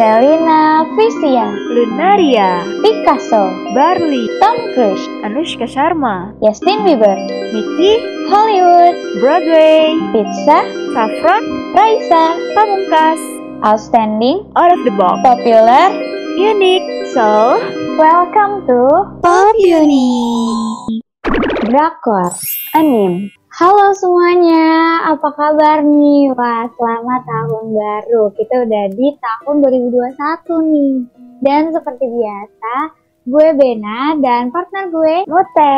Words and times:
Selina 0.00 0.88
Visia, 0.96 1.52
Lunaria, 1.76 2.64
Picasso, 2.80 3.52
Barley, 3.76 4.32
Tom 4.40 4.56
Cruise, 4.72 5.04
Anushka 5.20 5.68
Sharma, 5.68 6.32
Justin 6.40 6.88
Bieber, 6.88 7.20
Mickey, 7.52 8.00
Hollywood, 8.32 8.96
Broadway, 9.20 9.92
Pizza, 10.08 10.64
Saffron, 10.96 11.44
Raisa, 11.76 12.32
Pamungkas, 12.56 13.20
Outstanding, 13.60 14.48
Out 14.56 14.72
of 14.72 14.80
the 14.88 14.90
Box, 14.96 15.20
Popular, 15.20 15.92
Unique, 16.40 17.12
So, 17.12 17.60
Welcome 18.00 18.64
to 18.72 19.20
Pop 19.20 19.54
Uni, 19.60 20.80
Drakor. 21.68 22.32
Anim, 22.72 23.28
Halo 23.60 23.92
semuanya, 23.92 25.04
apa 25.12 25.36
kabar 25.36 25.84
nih? 25.84 26.32
Wah, 26.32 26.64
selamat 26.80 27.28
tahun 27.28 27.76
baru. 27.76 28.32
Kita 28.32 28.64
udah 28.64 28.84
di 28.96 29.12
tahun 29.20 29.54
2021 30.16 30.16
nih. 30.72 30.96
Dan 31.44 31.68
seperti 31.68 32.08
biasa, 32.08 32.74
gue 33.28 33.48
Bena 33.60 34.16
dan 34.16 34.48
partner 34.48 34.88
gue 34.88 35.28
Mote. 35.28 35.76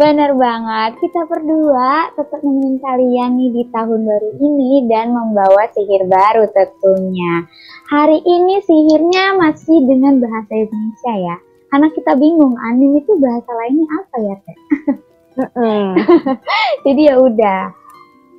Bener 0.00 0.32
banget, 0.32 0.96
kita 0.96 1.28
berdua 1.28 2.08
tetap 2.16 2.40
nemenin 2.40 2.80
kalian 2.80 3.36
nih 3.36 3.50
di 3.52 3.62
tahun 3.68 4.00
baru 4.08 4.30
ini 4.40 4.88
dan 4.88 5.12
membawa 5.12 5.68
sihir 5.76 6.08
baru 6.08 6.48
tentunya. 6.56 7.44
Hari 7.92 8.24
ini 8.24 8.64
sihirnya 8.64 9.36
masih 9.36 9.84
dengan 9.84 10.24
bahasa 10.24 10.56
Indonesia 10.56 11.14
ya. 11.20 11.36
Karena 11.68 11.92
kita 11.92 12.16
bingung, 12.16 12.56
anime 12.56 13.04
itu 13.04 13.12
bahasa 13.20 13.52
lainnya 13.60 13.88
apa 13.92 14.16
ya, 14.24 14.36
Teh? 14.40 14.58
Mm-mm. 15.36 16.00
Jadi 16.88 17.00
ya 17.06 17.20
udah, 17.20 17.60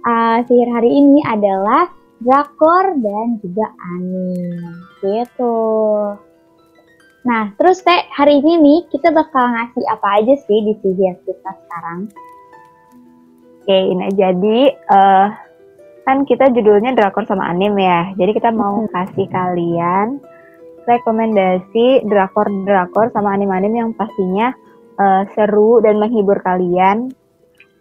uh, 0.06 0.38
sihir 0.50 0.70
hari 0.74 0.90
ini 0.90 1.22
adalah 1.30 1.94
drakor 2.18 2.98
dan 2.98 3.38
juga 3.46 3.70
anime, 3.94 4.82
gitu. 5.06 5.58
Nah, 7.28 7.54
terus 7.60 7.84
Teh, 7.84 8.08
hari 8.10 8.42
ini 8.42 8.58
nih 8.58 8.80
kita 8.90 9.12
bakal 9.14 9.52
ngasih 9.52 9.86
apa 9.92 10.08
aja 10.24 10.34
sih 10.48 10.60
di 10.64 10.74
sihir 10.82 11.14
kita 11.28 11.52
sekarang? 11.66 12.10
Oke, 13.62 13.78
ini 13.78 14.08
jadi 14.16 14.60
eh, 14.72 15.28
kan 16.08 16.24
kita 16.24 16.56
judulnya 16.56 16.96
drakor 16.96 17.28
sama 17.28 17.52
anim 17.52 17.76
ya. 17.76 18.16
Jadi 18.16 18.32
kita 18.32 18.50
mau 18.56 18.80
Mm-mm. 18.80 18.96
kasih 18.96 19.28
kalian 19.28 20.24
rekomendasi 20.88 22.08
drakor-drakor 22.08 23.12
sama 23.12 23.36
anim-anim 23.36 23.76
yang 23.76 23.90
pastinya 23.92 24.56
eh, 24.98 25.24
seru 25.38 25.80
dan 25.80 26.02
menghibur 26.02 26.42
kalian. 26.42 27.14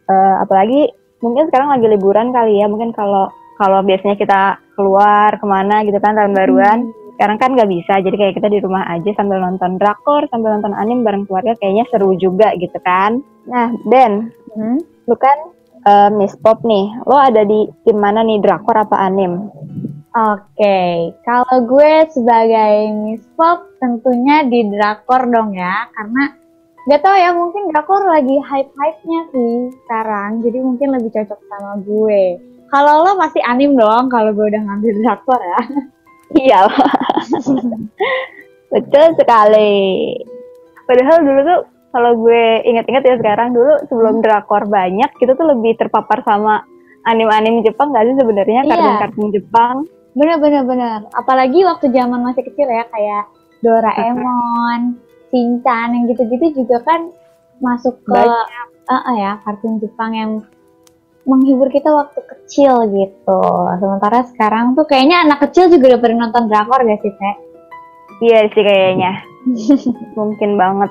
Eh, 0.06 0.34
apalagi 0.40 0.92
mungkin 1.24 1.48
sekarang 1.50 1.72
lagi 1.72 1.86
liburan 1.88 2.30
kali 2.30 2.60
ya. 2.60 2.68
Mungkin 2.68 2.92
kalau 2.92 3.32
kalau 3.56 3.80
biasanya 3.80 4.20
kita 4.20 4.60
keluar 4.76 5.40
ke 5.40 5.46
mana 5.48 5.82
gitu 5.88 5.96
kan 5.98 6.14
tahun 6.14 6.36
baruan. 6.36 6.92
Sekarang 7.16 7.40
kan 7.40 7.56
nggak 7.56 7.72
bisa, 7.72 8.04
jadi 8.04 8.12
kayak 8.12 8.34
kita 8.36 8.52
di 8.52 8.60
rumah 8.60 8.84
aja 8.92 9.08
sambil 9.16 9.40
nonton 9.40 9.80
drakor, 9.80 10.28
sambil 10.28 10.52
nonton 10.52 10.76
anim 10.76 11.00
bareng 11.00 11.24
keluarga 11.24 11.56
kayaknya 11.56 11.88
seru 11.88 12.12
juga 12.20 12.52
gitu 12.60 12.76
kan. 12.84 13.24
Nah, 13.48 13.72
Den, 13.88 14.36
Hmm? 14.56 14.80
lu 15.08 15.16
kan 15.16 15.52
eh, 15.86 16.10
Miss 16.12 16.36
Pop 16.40 16.60
nih, 16.60 16.92
lo 17.08 17.16
ada 17.16 17.40
di 17.44 17.68
tim 17.88 17.96
mana 18.00 18.20
nih 18.20 18.40
drakor 18.40 18.76
apa 18.76 19.00
anim? 19.00 19.48
Oke, 20.16 21.12
kalau 21.24 21.56
gue 21.68 21.92
sebagai 22.08 22.88
Miss 23.04 23.24
Pop 23.36 23.68
tentunya 23.80 24.44
di 24.48 24.64
drakor 24.72 25.28
dong 25.28 25.52
ya, 25.52 25.88
karena 25.92 26.36
gak 26.86 27.02
tau 27.02 27.16
ya 27.18 27.34
mungkin 27.34 27.66
drakor 27.74 28.06
lagi 28.06 28.38
hype-hype-nya 28.38 29.20
sih 29.34 29.74
sekarang, 29.84 30.38
jadi 30.46 30.58
mungkin 30.62 30.88
lebih 30.94 31.10
cocok 31.10 31.40
sama 31.50 31.82
gue. 31.82 32.38
Kalau 32.70 33.02
lo 33.06 33.18
masih 33.18 33.42
anim 33.42 33.74
dong, 33.74 34.06
kalau 34.06 34.30
gue 34.30 34.46
udah 34.46 34.62
ngambil 34.62 34.94
drakor 35.02 35.40
ya. 35.42 35.62
Iya, 36.26 36.66
betul 38.74 39.14
sekali. 39.14 40.10
Padahal 40.82 41.22
dulu 41.22 41.40
tuh 41.46 41.60
kalau 41.94 42.18
gue 42.18 42.66
inget-inget 42.66 43.02
ya 43.06 43.14
sekarang 43.22 43.54
dulu 43.54 43.78
sebelum 43.86 44.18
drakor 44.26 44.66
banyak, 44.66 45.06
kita 45.22 45.38
tuh 45.38 45.46
lebih 45.54 45.78
terpapar 45.78 46.26
sama 46.26 46.66
anim-anim 47.06 47.62
Jepang 47.62 47.94
gak 47.94 48.10
sih 48.10 48.18
sebenarnya 48.18 48.66
Iya. 48.66 48.70
kartun-kartun 48.74 49.28
Jepang? 49.30 49.76
Bener 50.18 50.36
bener 50.42 50.62
bener. 50.66 51.00
Apalagi 51.14 51.62
waktu 51.62 51.94
zaman 51.94 52.18
masih 52.26 52.42
kecil 52.42 52.66
ya 52.66 52.82
kayak 52.90 53.30
Doraemon, 53.62 54.98
Shinchan 55.30 55.88
yang 55.92 56.04
gitu-gitu 56.10 56.62
juga 56.64 56.82
kan 56.86 57.10
masuk 57.58 57.98
ke 58.04 58.14
Banyak. 58.14 58.46
eh, 58.86 58.94
eh, 58.94 59.16
ya 59.20 59.32
kartun 59.42 59.80
Jepang 59.80 60.12
yang 60.12 60.30
menghibur 61.26 61.68
kita 61.68 61.90
waktu 61.90 62.22
kecil 62.22 62.86
gitu. 62.94 63.42
Sementara 63.82 64.22
sekarang 64.30 64.78
tuh 64.78 64.86
kayaknya 64.86 65.26
anak 65.26 65.50
kecil 65.50 65.66
juga 65.66 65.94
udah 65.94 66.00
pernah 66.00 66.18
nonton 66.30 66.46
drakor 66.46 66.80
gak 66.86 67.02
sih 67.02 67.10
Teh? 67.10 67.34
Iya 68.22 68.40
sih 68.54 68.62
kayaknya. 68.62 69.12
Mungkin 70.18 70.54
banget. 70.54 70.90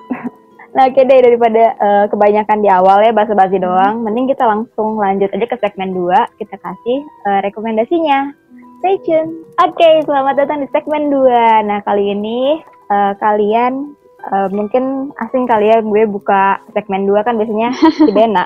Nah, 0.75 0.91
oke 0.91 1.01
deh 1.07 1.19
daripada 1.24 1.63
eh, 1.79 2.06
kebanyakan 2.12 2.59
di 2.59 2.68
awal 2.68 3.00
ya 3.00 3.16
basa-basi 3.16 3.63
doang, 3.63 4.03
mending 4.03 4.28
kita 4.28 4.44
langsung 4.44 5.00
lanjut 5.00 5.31
aja 5.31 5.47
ke 5.47 5.56
segmen 5.63 5.95
2. 5.95 6.35
Kita 6.35 6.59
kasih 6.59 7.00
eh, 7.31 7.40
rekomendasinya. 7.47 8.35
Stay 8.84 9.00
tune. 9.07 9.47
Oke, 9.63 10.03
selamat 10.03 10.35
datang 10.35 10.59
di 10.59 10.68
segmen 10.75 11.07
2. 11.07 11.63
Nah, 11.63 11.79
kali 11.88 12.12
ini 12.12 12.59
eh, 12.91 13.13
kalian 13.24 13.95
eh, 14.31 14.47
mungkin 14.53 15.13
asing 15.22 15.46
kali 15.46 15.69
ya 15.69 15.81
gue 15.81 16.03
buka 16.09 16.62
segmen 16.74 17.06
2 17.06 17.25
kan 17.25 17.36
biasanya 17.38 17.69
di 18.08 18.12
Bena. 18.13 18.46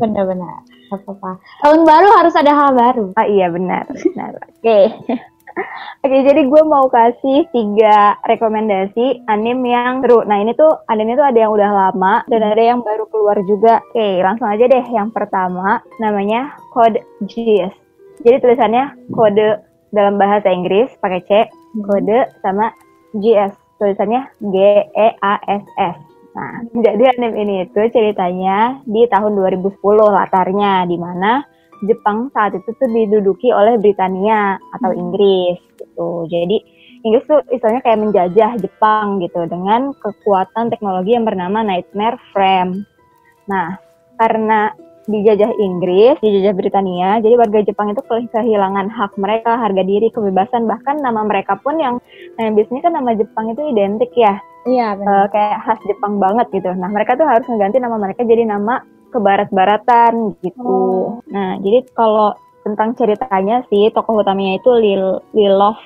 Bener-bener. 0.00 0.64
Gak 0.92 1.00
apa-apa. 1.02 1.40
Tahun 1.64 1.80
baru 1.82 2.08
harus 2.20 2.34
ada 2.38 2.52
hal 2.54 2.70
baru. 2.76 3.06
Ah 3.18 3.26
iya 3.26 3.50
benar, 3.50 3.84
benar. 3.90 4.32
Oke. 4.60 4.80
Oke, 6.02 6.18
jadi 6.26 6.50
gue 6.50 6.62
mau 6.66 6.90
kasih 6.90 7.46
tiga 7.54 8.18
rekomendasi 8.26 9.22
anim 9.30 9.62
yang 9.62 10.02
seru. 10.02 10.26
Nah, 10.26 10.42
ini 10.42 10.50
tuh 10.52 10.82
animenya 10.90 11.22
tuh 11.22 11.28
ada 11.30 11.38
yang 11.46 11.52
udah 11.54 11.70
lama 11.70 12.14
dan 12.26 12.42
ada 12.42 12.58
yang 12.58 12.82
baru 12.82 13.06
keluar 13.06 13.38
juga. 13.46 13.78
Oke, 13.94 14.18
langsung 14.18 14.50
aja 14.50 14.66
deh. 14.66 14.84
Yang 14.90 15.14
pertama 15.14 15.78
namanya 16.02 16.58
Code 16.74 16.98
Geass. 17.30 17.72
Jadi 18.22 18.36
tulisannya 18.42 19.14
kode 19.14 19.62
dalam 19.94 20.18
bahasa 20.18 20.50
Inggris 20.50 20.90
pakai 20.98 21.22
C, 21.26 21.30
kode 21.86 22.30
sama 22.42 22.74
GS. 23.14 23.63
Tulisannya 23.84 24.22
G 24.40 24.56
E 24.88 25.08
A 25.20 25.34
S 25.44 25.64
S. 25.76 25.96
Nah, 26.32 26.64
jadi 26.88 27.12
anime 27.12 27.36
ini 27.44 27.54
itu 27.68 27.80
ceritanya 27.92 28.80
di 28.88 29.04
tahun 29.12 29.36
2010 29.36 29.76
latarnya 30.08 30.88
di 30.88 30.96
mana 30.96 31.44
Jepang 31.84 32.32
saat 32.32 32.56
itu 32.56 32.72
tuh 32.80 32.88
diduduki 32.88 33.52
oleh 33.52 33.76
Britania 33.76 34.56
atau 34.80 34.96
Inggris 34.96 35.60
gitu. 35.76 36.24
Jadi 36.32 36.56
Inggris 37.04 37.28
tuh 37.28 37.44
istilahnya 37.52 37.84
kayak 37.84 38.00
menjajah 38.00 38.50
Jepang 38.56 39.20
gitu 39.20 39.44
dengan 39.44 39.92
kekuatan 40.00 40.72
teknologi 40.72 41.12
yang 41.12 41.28
bernama 41.28 41.60
Nightmare 41.60 42.16
Frame. 42.32 42.88
Nah, 43.44 43.76
karena 44.16 44.72
dijajah 45.04 45.52
Inggris, 45.60 46.16
dijajah 46.24 46.54
Britania, 46.56 47.20
jadi 47.20 47.34
warga 47.36 47.60
Jepang 47.60 47.92
itu 47.92 48.00
ke- 48.04 48.30
kehilangan 48.32 48.88
hak 48.88 49.12
mereka, 49.20 49.60
harga 49.60 49.82
diri, 49.84 50.08
kebebasan, 50.08 50.64
bahkan 50.64 51.00
nama 51.00 51.20
mereka 51.24 51.60
pun 51.60 51.76
yang 51.76 52.00
nah, 52.40 52.48
biasanya 52.52 52.80
kan 52.84 52.92
nama 52.96 53.10
Jepang 53.12 53.52
itu 53.52 53.62
identik 53.68 54.12
ya, 54.16 54.40
Iya 54.64 54.96
benar. 54.96 55.28
kayak 55.28 55.60
khas 55.64 55.80
Jepang 55.84 56.16
banget 56.16 56.48
gitu. 56.56 56.72
Nah, 56.72 56.88
mereka 56.88 57.20
tuh 57.20 57.28
harus 57.28 57.44
mengganti 57.48 57.76
nama 57.76 58.00
mereka 58.00 58.24
jadi 58.24 58.48
nama 58.48 58.80
kebarat-baratan 59.12 60.40
gitu. 60.42 60.64
Oh. 60.64 61.22
Nah, 61.30 61.60
jadi 61.60 61.86
kalau 61.94 62.34
tentang 62.64 62.96
ceritanya 62.96 63.62
sih 63.68 63.92
tokoh 63.92 64.24
utamanya 64.24 64.56
itu 64.58 64.70
Lil 64.74 65.20
Lilov. 65.36 65.76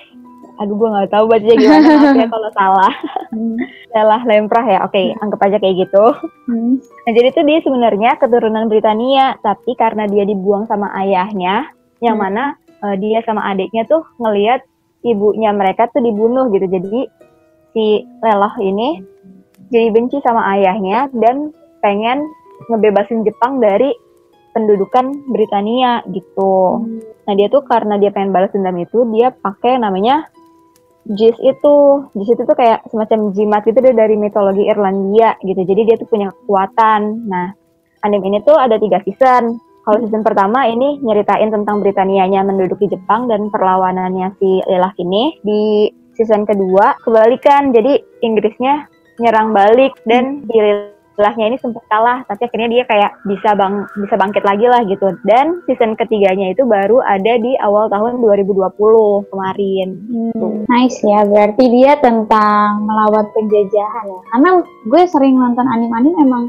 Aduh, 0.59 0.75
gue 0.75 0.89
nggak 0.91 1.11
tahu 1.15 1.25
bacanya 1.31 1.55
gimana 1.55 1.87
maaf 1.87 2.17
ya 2.19 2.27
kalau 2.35 2.51
salah. 2.55 2.93
Hmm. 3.31 3.57
Salah 3.95 4.21
lemprah 4.27 4.67
ya. 4.67 4.79
Oke, 4.83 5.15
anggap 5.23 5.41
aja 5.47 5.57
kayak 5.63 5.87
gitu. 5.87 6.05
Hmm. 6.51 6.83
Nah, 6.83 7.13
jadi 7.15 7.29
tuh 7.31 7.45
dia 7.47 7.59
sebenarnya 7.63 8.11
keturunan 8.19 8.67
Britania, 8.67 9.39
tapi 9.39 9.79
karena 9.79 10.11
dia 10.11 10.27
dibuang 10.27 10.67
sama 10.67 10.91
ayahnya, 10.99 11.71
yang 12.03 12.19
Hmm. 12.19 12.31
mana 12.31 12.45
eh, 12.79 12.97
dia 12.99 13.23
sama 13.27 13.43
adiknya 13.51 13.87
tuh 13.87 14.07
ngelihat 14.19 14.63
ibunya 15.03 15.51
mereka 15.55 15.87
tuh 15.91 16.03
dibunuh 16.03 16.51
gitu. 16.51 16.67
Jadi 16.67 17.01
si 17.75 18.03
Leloh 18.23 18.55
ini 18.59 19.03
jadi 19.69 19.93
benci 19.93 20.19
sama 20.25 20.43
ayahnya 20.57 21.13
dan 21.13 21.53
pengen 21.85 22.25
ngebebasin 22.71 23.23
Jepang 23.23 23.63
dari 23.63 23.93
pendudukan 24.55 25.13
Britania 25.31 26.03
gitu. 26.11 26.83
Nah 27.27 27.35
dia 27.37 27.47
tuh 27.47 27.63
karena 27.63 28.01
dia 28.01 28.11
pengen 28.11 28.33
balas 28.35 28.51
dendam 28.51 28.75
itu 28.81 29.07
dia 29.15 29.31
pakai 29.31 29.79
namanya 29.79 30.27
Jis 31.07 31.37
itu. 31.41 31.77
Jis 32.19 32.29
itu 32.35 32.43
tuh 32.43 32.57
kayak 32.57 32.85
semacam 32.91 33.31
jimat 33.33 33.63
gitu 33.63 33.79
deh 33.79 33.95
dari 33.95 34.19
mitologi 34.19 34.67
Irlandia 34.67 35.39
gitu. 35.45 35.63
Jadi 35.63 35.81
dia 35.87 35.97
tuh 36.01 36.09
punya 36.11 36.33
kekuatan. 36.33 37.29
Nah 37.29 37.55
anime 38.03 38.25
ini 38.29 38.39
tuh 38.43 38.59
ada 38.59 38.77
tiga 38.77 38.99
season. 39.07 39.59
Kalau 39.87 39.99
season 40.05 40.21
pertama 40.21 40.69
ini 40.69 41.01
nyeritain 41.01 41.49
tentang 41.49 41.81
Britanianya 41.81 42.45
menduduki 42.45 42.93
Jepang 42.93 43.25
dan 43.25 43.49
perlawanannya 43.49 44.37
si 44.37 44.61
Lelah 44.69 44.93
ini. 45.01 45.39
Di 45.41 45.89
season 46.19 46.45
kedua 46.45 46.99
kebalikan. 47.07 47.73
Jadi 47.73 47.97
Inggrisnya 48.21 48.85
nyerang 49.19 49.55
balik 49.55 49.97
dan 50.05 50.45
si 50.45 50.59
sebelahnya 51.19 51.51
ini 51.51 51.59
sempat 51.59 51.83
kalah 51.91 52.23
tapi 52.31 52.47
akhirnya 52.47 52.71
dia 52.71 52.85
kayak 52.87 53.11
bisa 53.27 53.59
bang 53.59 53.83
bisa 53.99 54.15
bangkit 54.15 54.47
lagi 54.47 54.71
lah 54.71 54.87
gitu. 54.87 55.19
Dan 55.27 55.67
season 55.67 55.99
ketiganya 55.99 56.55
itu 56.55 56.63
baru 56.63 57.03
ada 57.03 57.35
di 57.43 57.59
awal 57.59 57.91
tahun 57.91 58.23
2020 58.23 59.27
kemarin. 59.27 59.89
Hmm, 59.99 60.63
nice 60.71 61.03
ya 61.03 61.27
berarti 61.27 61.65
dia 61.75 61.99
tentang 61.99 62.87
melawan 62.87 63.27
penjajahan 63.35 64.07
ya. 64.07 64.21
Karena 64.31 64.51
gue 64.63 65.03
sering 65.11 65.35
nonton 65.35 65.67
anime-anime 65.67 66.23
memang 66.23 66.45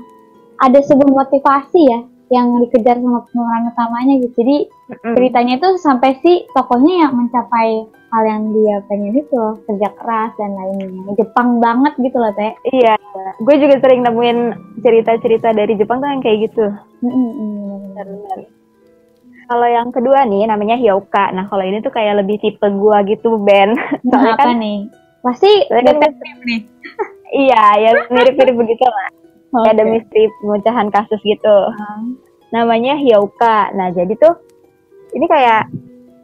ada 0.62 0.78
sebuah 0.86 1.10
motivasi 1.10 1.82
ya 1.90 2.00
yang 2.30 2.62
dikejar 2.62 3.02
sama 3.02 3.26
pemeran 3.30 3.74
utamanya 3.74 4.14
gitu. 4.22 4.34
Jadi 4.42 4.58
mm. 4.94 5.16
ceritanya 5.18 5.54
itu 5.58 5.70
sampai 5.82 6.12
si 6.22 6.46
tokohnya 6.54 7.10
yang 7.10 7.14
mencapai 7.18 7.70
hal 8.10 8.24
yang 8.26 8.44
dia 8.54 8.76
pengen 8.90 9.14
itu 9.18 9.42
kerja 9.70 9.90
keras 9.98 10.34
dan 10.38 10.58
lainnya 10.58 11.14
Jepang 11.18 11.62
banget 11.62 11.94
gitu 12.02 12.18
loh 12.18 12.34
teh. 12.34 12.54
Iya. 12.70 12.98
Gue 13.42 13.56
juga 13.58 13.82
sering 13.82 14.06
nemuin 14.06 14.40
cerita-cerita 14.82 15.54
dari 15.54 15.74
Jepang 15.78 16.02
tuh 16.02 16.10
yang 16.10 16.22
kayak 16.22 16.50
gitu. 16.50 16.66
Benar-benar. 17.02 18.40
Kalau 19.50 19.66
yang 19.66 19.90
kedua 19.90 20.30
nih 20.30 20.46
namanya 20.46 20.78
Hyouka. 20.78 21.34
Nah 21.34 21.50
kalau 21.50 21.66
ini 21.66 21.82
tuh 21.82 21.90
kayak 21.90 22.22
lebih 22.22 22.38
tipe 22.38 22.66
gue 22.66 22.98
gitu 23.10 23.42
Ben. 23.42 23.74
Nah, 24.10 24.38
apa 24.38 24.54
kan, 24.54 24.62
nih? 24.62 24.86
Pasti 25.26 25.50
detektif 25.70 26.38
nih. 26.46 26.62
Iya 27.30 27.64
ya 27.78 27.92
mirip-mirip 28.14 28.58
begitu 28.58 28.86
lah 28.86 29.19
okay. 29.54 29.70
ada 29.74 29.84
misteri 29.86 30.30
pemecahan 30.42 30.90
kasus 30.94 31.20
gitu 31.22 31.58
hmm. 31.74 32.18
namanya 32.54 32.98
Hyouka 32.98 33.74
nah 33.74 33.90
jadi 33.94 34.14
tuh 34.18 34.36
ini 35.14 35.26
kayak 35.26 35.70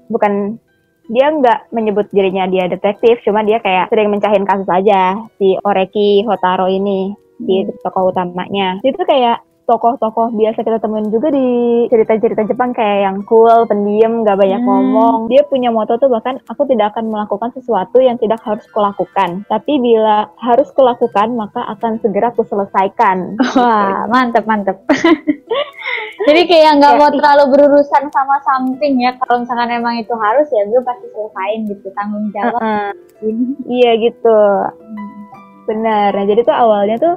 bukan 0.10 0.62
dia 1.06 1.30
nggak 1.30 1.70
menyebut 1.70 2.10
dirinya 2.10 2.50
dia 2.50 2.66
detektif, 2.66 3.22
cuma 3.22 3.46
dia 3.46 3.62
kayak 3.62 3.94
sering 3.94 4.10
mencahin 4.10 4.46
kasus 4.46 4.66
aja 4.70 5.22
si 5.38 5.54
Oreki 5.62 6.26
Hotaro 6.26 6.66
ini 6.66 7.14
di 7.38 7.62
hmm. 7.62 7.82
tokoh 7.86 8.10
utamanya. 8.10 8.82
Itu 8.82 9.06
kayak 9.06 9.46
tokoh-tokoh 9.66 10.32
biasa 10.38 10.62
kita 10.62 10.78
temuin 10.78 11.10
juga 11.10 11.34
di 11.34 11.48
cerita-cerita 11.90 12.46
Jepang 12.46 12.72
kayak 12.72 13.00
yang 13.10 13.18
cool, 13.26 13.66
pendiam, 13.66 14.22
gak 14.22 14.38
banyak 14.38 14.62
hmm. 14.62 14.70
ngomong. 14.70 15.18
Dia 15.28 15.42
punya 15.50 15.74
moto 15.74 15.98
tuh 15.98 16.08
bahkan 16.08 16.38
aku 16.46 16.70
tidak 16.70 16.94
akan 16.94 17.10
melakukan 17.10 17.50
sesuatu 17.58 17.98
yang 17.98 18.16
tidak 18.22 18.40
harus 18.46 18.64
kulakukan. 18.70 19.44
Tapi 19.50 19.74
bila 19.82 20.30
harus 20.38 20.70
kulakukan 20.72 21.34
maka 21.34 21.66
akan 21.78 21.98
segera 22.00 22.30
aku 22.30 22.46
selesaikan. 22.46 23.36
Wah, 23.58 24.06
mantep 24.08 24.46
mantep. 24.46 24.78
Jadi 26.26 26.42
kayak 26.50 26.82
nggak 26.82 26.94
ya. 26.96 27.00
mau 27.02 27.12
terlalu 27.12 27.44
berurusan 27.54 28.04
sama 28.10 28.38
something 28.46 29.02
ya. 29.02 29.14
Kalau 29.20 29.44
misalkan 29.44 29.70
emang 29.70 30.00
itu 30.00 30.14
harus 30.16 30.48
ya 30.50 30.64
gue 30.66 30.82
pasti 30.82 31.06
selesain 31.12 31.60
gitu 31.70 31.88
tanggung 31.94 32.26
jawab. 32.34 32.62
Uh 32.62 32.66
-uh. 32.66 32.90
Iya 33.70 33.92
gitu. 34.00 34.42
Hmm. 34.74 35.10
Benar. 35.66 36.14
Nah 36.14 36.26
jadi 36.26 36.42
tuh 36.46 36.56
awalnya 36.56 36.98
tuh 36.98 37.16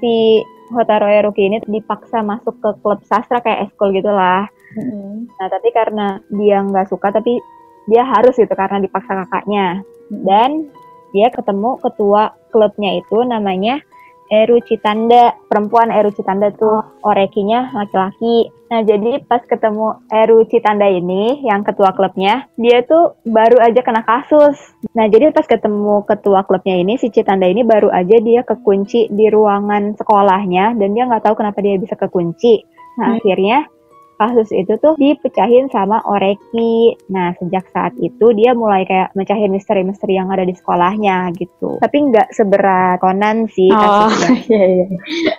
si 0.00 0.42
Hotaro 0.70 1.06
Eruki 1.10 1.50
ini 1.50 1.58
dipaksa 1.66 2.22
masuk 2.22 2.56
ke 2.62 2.70
klub 2.80 3.02
sastra 3.06 3.42
kayak 3.42 3.70
eskul 3.70 3.90
gitulah. 3.90 4.46
Mm-hmm. 4.78 5.34
Nah 5.36 5.48
tapi 5.50 5.68
karena 5.74 6.06
dia 6.30 6.62
nggak 6.62 6.88
suka 6.88 7.10
tapi 7.10 7.42
dia 7.90 8.06
harus 8.06 8.38
gitu 8.38 8.54
karena 8.54 8.78
dipaksa 8.78 9.26
kakaknya. 9.26 9.82
Mm-hmm. 9.82 10.22
Dan 10.24 10.50
dia 11.10 11.28
ketemu 11.34 11.74
ketua 11.82 12.34
klubnya 12.54 12.98
itu 12.98 13.18
namanya 13.26 13.82
Eru 14.30 14.62
Citanda, 14.62 15.34
perempuan 15.50 15.90
Eru 15.90 16.14
Citanda 16.14 16.54
tuh 16.54 17.02
orekinya 17.02 17.74
laki-laki. 17.74 18.46
Nah 18.70 18.86
jadi 18.86 19.26
pas 19.26 19.42
ketemu 19.42 20.06
Eru 20.06 20.46
Citanda 20.46 20.86
ini 20.86 21.42
yang 21.42 21.66
ketua 21.66 21.90
klubnya, 21.90 22.46
dia 22.54 22.86
tuh 22.86 23.18
baru 23.26 23.58
aja 23.58 23.82
kena 23.82 24.06
kasus. 24.06 24.54
Nah 24.94 25.10
jadi 25.10 25.34
pas 25.34 25.44
ketemu 25.50 26.06
ketua 26.06 26.46
klubnya 26.46 26.78
ini, 26.78 26.94
si 26.94 27.10
Citanda 27.10 27.50
ini 27.50 27.66
baru 27.66 27.90
aja 27.90 28.22
dia 28.22 28.46
kekunci 28.46 29.10
di 29.10 29.26
ruangan 29.26 29.98
sekolahnya 29.98 30.78
dan 30.78 30.88
dia 30.94 31.10
nggak 31.10 31.26
tahu 31.26 31.34
kenapa 31.34 31.58
dia 31.58 31.74
bisa 31.82 31.98
kekunci. 31.98 32.62
Nah 33.02 33.10
hmm. 33.10 33.16
akhirnya 33.18 33.58
kasus 34.20 34.52
itu 34.52 34.76
tuh 34.76 35.00
dipecahin 35.00 35.72
sama 35.72 36.04
Oreki. 36.04 37.00
Nah, 37.08 37.32
sejak 37.40 37.64
saat 37.72 37.96
itu 37.96 38.36
dia 38.36 38.52
mulai 38.52 38.84
kayak 38.84 39.16
mecahin 39.16 39.48
misteri-misteri 39.48 40.20
yang 40.20 40.28
ada 40.28 40.44
di 40.44 40.52
sekolahnya 40.52 41.32
gitu. 41.40 41.80
Tapi 41.80 41.96
nggak 42.12 42.36
seberat 42.36 43.00
Conan 43.00 43.48
sih 43.48 43.72
oh, 43.72 44.12
iya, 44.52 44.84
iya. 44.84 44.86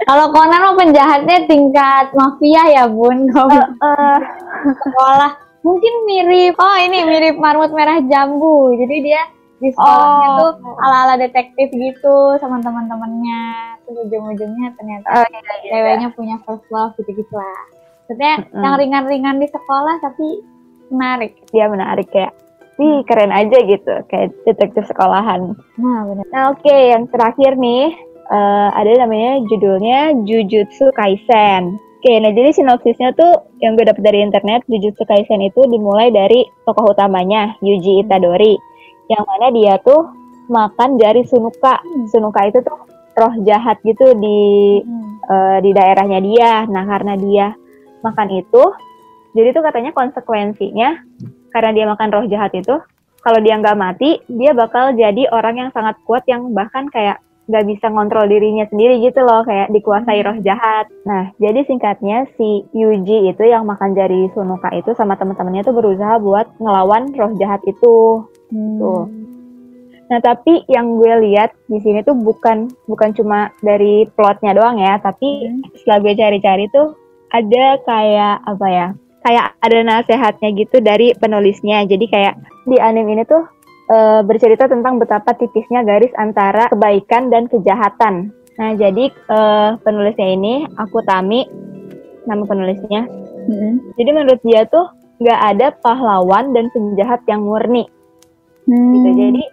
Kalau 0.10 0.34
Conan 0.34 0.62
mau 0.66 0.74
penjahatnya 0.74 1.46
tingkat 1.46 2.10
mafia 2.18 2.64
ya, 2.74 2.84
Bun. 2.90 3.30
Kalau 3.30 3.54
uh, 3.62 3.86
uh. 3.86 4.18
sekolah 4.66 5.32
mungkin 5.62 5.94
mirip. 6.10 6.58
Oh, 6.58 6.78
ini 6.82 7.06
mirip 7.06 7.38
marmut 7.38 7.70
merah 7.70 8.02
jambu. 8.10 8.74
Jadi 8.82 8.96
dia 9.06 9.22
di 9.62 9.70
sekolahnya 9.70 10.28
oh. 10.42 10.58
tuh 10.58 10.74
ala-ala 10.82 11.22
detektif 11.22 11.70
gitu 11.70 12.42
sama 12.42 12.58
teman-temannya. 12.66 13.78
Terus 13.86 14.10
ujung-ujungnya 14.10 14.74
ternyata 14.74 15.06
oh, 15.06 15.26
iya, 15.30 15.40
iya. 15.62 15.70
ceweknya 15.70 16.08
punya 16.18 16.36
first 16.42 16.66
love 16.74 16.98
gitu-gitu 16.98 17.38
lah 17.38 17.81
maksudnya 18.12 18.44
mm. 18.52 18.60
yang 18.60 18.76
ringan-ringan 18.76 19.38
di 19.40 19.48
sekolah 19.48 19.96
tapi 20.04 20.28
menarik 20.92 21.40
dia 21.56 21.72
menarik 21.72 22.12
kayak 22.12 22.36
Wih, 22.82 23.06
keren 23.06 23.30
aja 23.30 23.62
gitu, 23.62 23.94
kayak 24.10 24.34
detektif 24.42 24.90
sekolahan. 24.90 25.54
Nah, 25.78 26.00
benar. 26.02 26.26
Nah, 26.34 26.44
oke, 26.50 26.66
okay, 26.66 26.90
yang 26.96 27.06
terakhir 27.14 27.54
nih, 27.54 27.94
uh, 28.26 28.74
ada 28.74 29.06
namanya 29.06 29.38
judulnya 29.46 30.18
Jujutsu 30.26 30.90
Kaisen. 30.98 31.78
Oke, 31.78 32.10
okay, 32.10 32.18
nah 32.18 32.34
jadi 32.34 32.50
sinopsisnya 32.50 33.14
tuh 33.14 33.54
yang 33.62 33.78
gue 33.78 33.86
dapet 33.86 34.02
dari 34.02 34.26
internet, 34.26 34.66
Jujutsu 34.66 35.06
Kaisen 35.06 35.46
itu 35.46 35.62
dimulai 35.70 36.10
dari 36.10 36.42
tokoh 36.66 36.98
utamanya, 36.98 37.54
Yuji 37.62 38.02
Itadori. 38.02 38.58
Yang 39.14 39.24
mana 39.30 39.48
dia 39.54 39.78
tuh 39.86 40.02
makan 40.50 40.98
jari 40.98 41.22
Sunuka. 41.30 41.78
Hmm. 41.86 42.10
Sunuka 42.10 42.50
itu 42.50 42.66
tuh 42.66 42.82
roh 43.14 43.34
jahat 43.46 43.78
gitu 43.86 44.18
di 44.18 44.40
hmm. 44.82 45.22
uh, 45.30 45.58
di 45.62 45.70
daerahnya 45.70 46.18
dia. 46.18 46.66
Nah, 46.66 46.82
karena 46.90 47.14
dia 47.14 47.54
makan 48.04 48.30
itu 48.34 48.64
jadi 49.32 49.56
tuh 49.56 49.64
katanya 49.64 49.92
konsekuensinya 49.96 50.90
karena 51.56 51.72
dia 51.72 51.86
makan 51.88 52.10
roh 52.12 52.26
jahat 52.28 52.52
itu 52.54 52.76
kalau 53.22 53.40
dia 53.40 53.56
nggak 53.58 53.78
mati 53.78 54.20
dia 54.28 54.52
bakal 54.52 54.92
jadi 54.98 55.30
orang 55.32 55.56
yang 55.68 55.70
sangat 55.72 55.96
kuat 56.04 56.26
yang 56.26 56.52
bahkan 56.52 56.90
kayak 56.90 57.22
nggak 57.52 57.68
bisa 57.68 57.92
ngontrol 57.92 58.32
dirinya 58.32 58.64
sendiri 58.72 59.04
gitu 59.04 59.28
loh 59.28 59.44
kayak 59.44 59.68
dikuasai 59.76 60.24
roh 60.24 60.38
jahat. 60.40 60.88
Nah 61.04 61.36
jadi 61.36 61.68
singkatnya 61.68 62.30
si 62.40 62.64
Yuji 62.72 63.28
itu 63.28 63.44
yang 63.44 63.68
makan 63.68 63.92
jari 63.92 64.32
Sunuka 64.32 64.72
itu 64.72 64.96
sama 64.96 65.20
teman-temannya 65.20 65.68
tuh 65.68 65.76
berusaha 65.76 66.16
buat 66.24 66.48
ngelawan 66.64 67.12
roh 67.12 67.34
jahat 67.36 67.60
itu. 67.68 68.24
Hmm. 68.54 68.80
Tuh. 68.80 69.04
Nah 70.08 70.20
tapi 70.24 70.64
yang 70.72 70.96
gue 70.96 71.14
lihat 71.28 71.52
di 71.68 71.84
sini 71.84 72.04
tuh 72.08 72.16
bukan 72.16 72.72
bukan 72.88 73.10
cuma 73.16 73.52
dari 73.60 74.08
plotnya 74.16 74.56
doang 74.56 74.80
ya, 74.80 75.00
tapi 75.04 75.52
hmm. 75.52 75.76
setelah 75.76 75.98
gue 76.08 76.14
cari-cari 76.16 76.66
tuh 76.72 76.96
ada 77.32 77.66
kayak 77.88 78.36
apa 78.44 78.68
ya 78.68 78.88
kayak 79.22 79.46
ada 79.62 79.80
nasehatnya 79.86 80.50
gitu 80.58 80.82
dari 80.82 81.14
penulisnya. 81.16 81.86
Jadi 81.86 82.06
kayak 82.10 82.36
di 82.66 82.78
anime 82.82 83.18
ini 83.18 83.24
tuh 83.26 83.46
e, 83.90 83.98
bercerita 84.26 84.66
tentang 84.66 84.98
betapa 84.98 85.34
tipisnya 85.38 85.86
garis 85.86 86.12
antara 86.18 86.68
kebaikan 86.74 87.30
dan 87.30 87.46
kejahatan. 87.48 88.34
Nah 88.58 88.72
jadi 88.76 89.10
e, 89.10 89.40
penulisnya 89.82 90.28
ini 90.34 90.54
aku 90.78 91.02
Tami 91.06 91.46
nama 92.26 92.46
penulisnya. 92.46 93.08
Hmm. 93.42 93.82
jadi 93.98 94.14
menurut 94.14 94.38
dia 94.46 94.70
tuh 94.70 94.86
nggak 95.18 95.42
ada 95.58 95.74
pahlawan 95.82 96.54
dan 96.54 96.70
penjahat 96.70 97.26
yang 97.26 97.42
murni. 97.42 97.90
Hmm. 98.70 98.94
gitu. 98.94 99.10
Jadi 99.18 99.44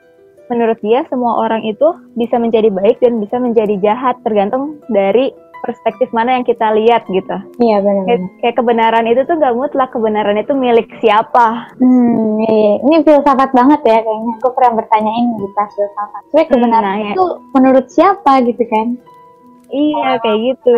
menurut 0.49 0.78
dia 0.80 1.04
semua 1.08 1.44
orang 1.44 1.64
itu 1.64 1.88
bisa 2.16 2.40
menjadi 2.40 2.73
baik 2.73 3.00
dan 3.00 3.20
bisa 3.20 3.37
menjadi 3.37 3.76
jahat 3.80 4.16
tergantung 4.25 4.80
dari 4.88 5.32
perspektif 5.62 6.08
mana 6.14 6.38
yang 6.38 6.44
kita 6.46 6.70
lihat 6.74 7.06
gitu. 7.08 7.36
Iya 7.60 7.78
benar. 7.82 8.04
Kayak, 8.06 8.22
kayak 8.40 8.56
kebenaran 8.56 9.04
itu 9.10 9.20
tuh 9.26 9.36
gak 9.38 9.56
mutlak 9.56 9.90
kebenaran 9.92 10.36
itu 10.38 10.52
milik 10.54 10.88
siapa. 11.02 11.72
Hmm, 11.78 12.42
iya. 12.46 12.72
Ini 12.82 12.96
filsafat 13.04 13.50
banget 13.52 13.80
ya 13.84 13.98
kayaknya. 14.02 14.32
Aku 14.40 14.48
pernah 14.54 14.72
bertanyain 14.82 15.26
di 15.36 15.46
pas 15.52 15.70
filsafat. 15.72 16.22
Sebenarnya 16.30 16.46
hmm, 16.46 16.54
kebenaran 16.54 16.90
hmm, 16.92 17.02
nah, 17.02 17.12
itu 17.12 17.24
ya. 17.24 17.36
menurut 17.54 17.86
siapa 17.90 18.32
gitu 18.46 18.64
kan? 18.68 18.86
Iya 19.68 20.06
oh, 20.08 20.16
kayak 20.24 20.38
gitu. 20.52 20.76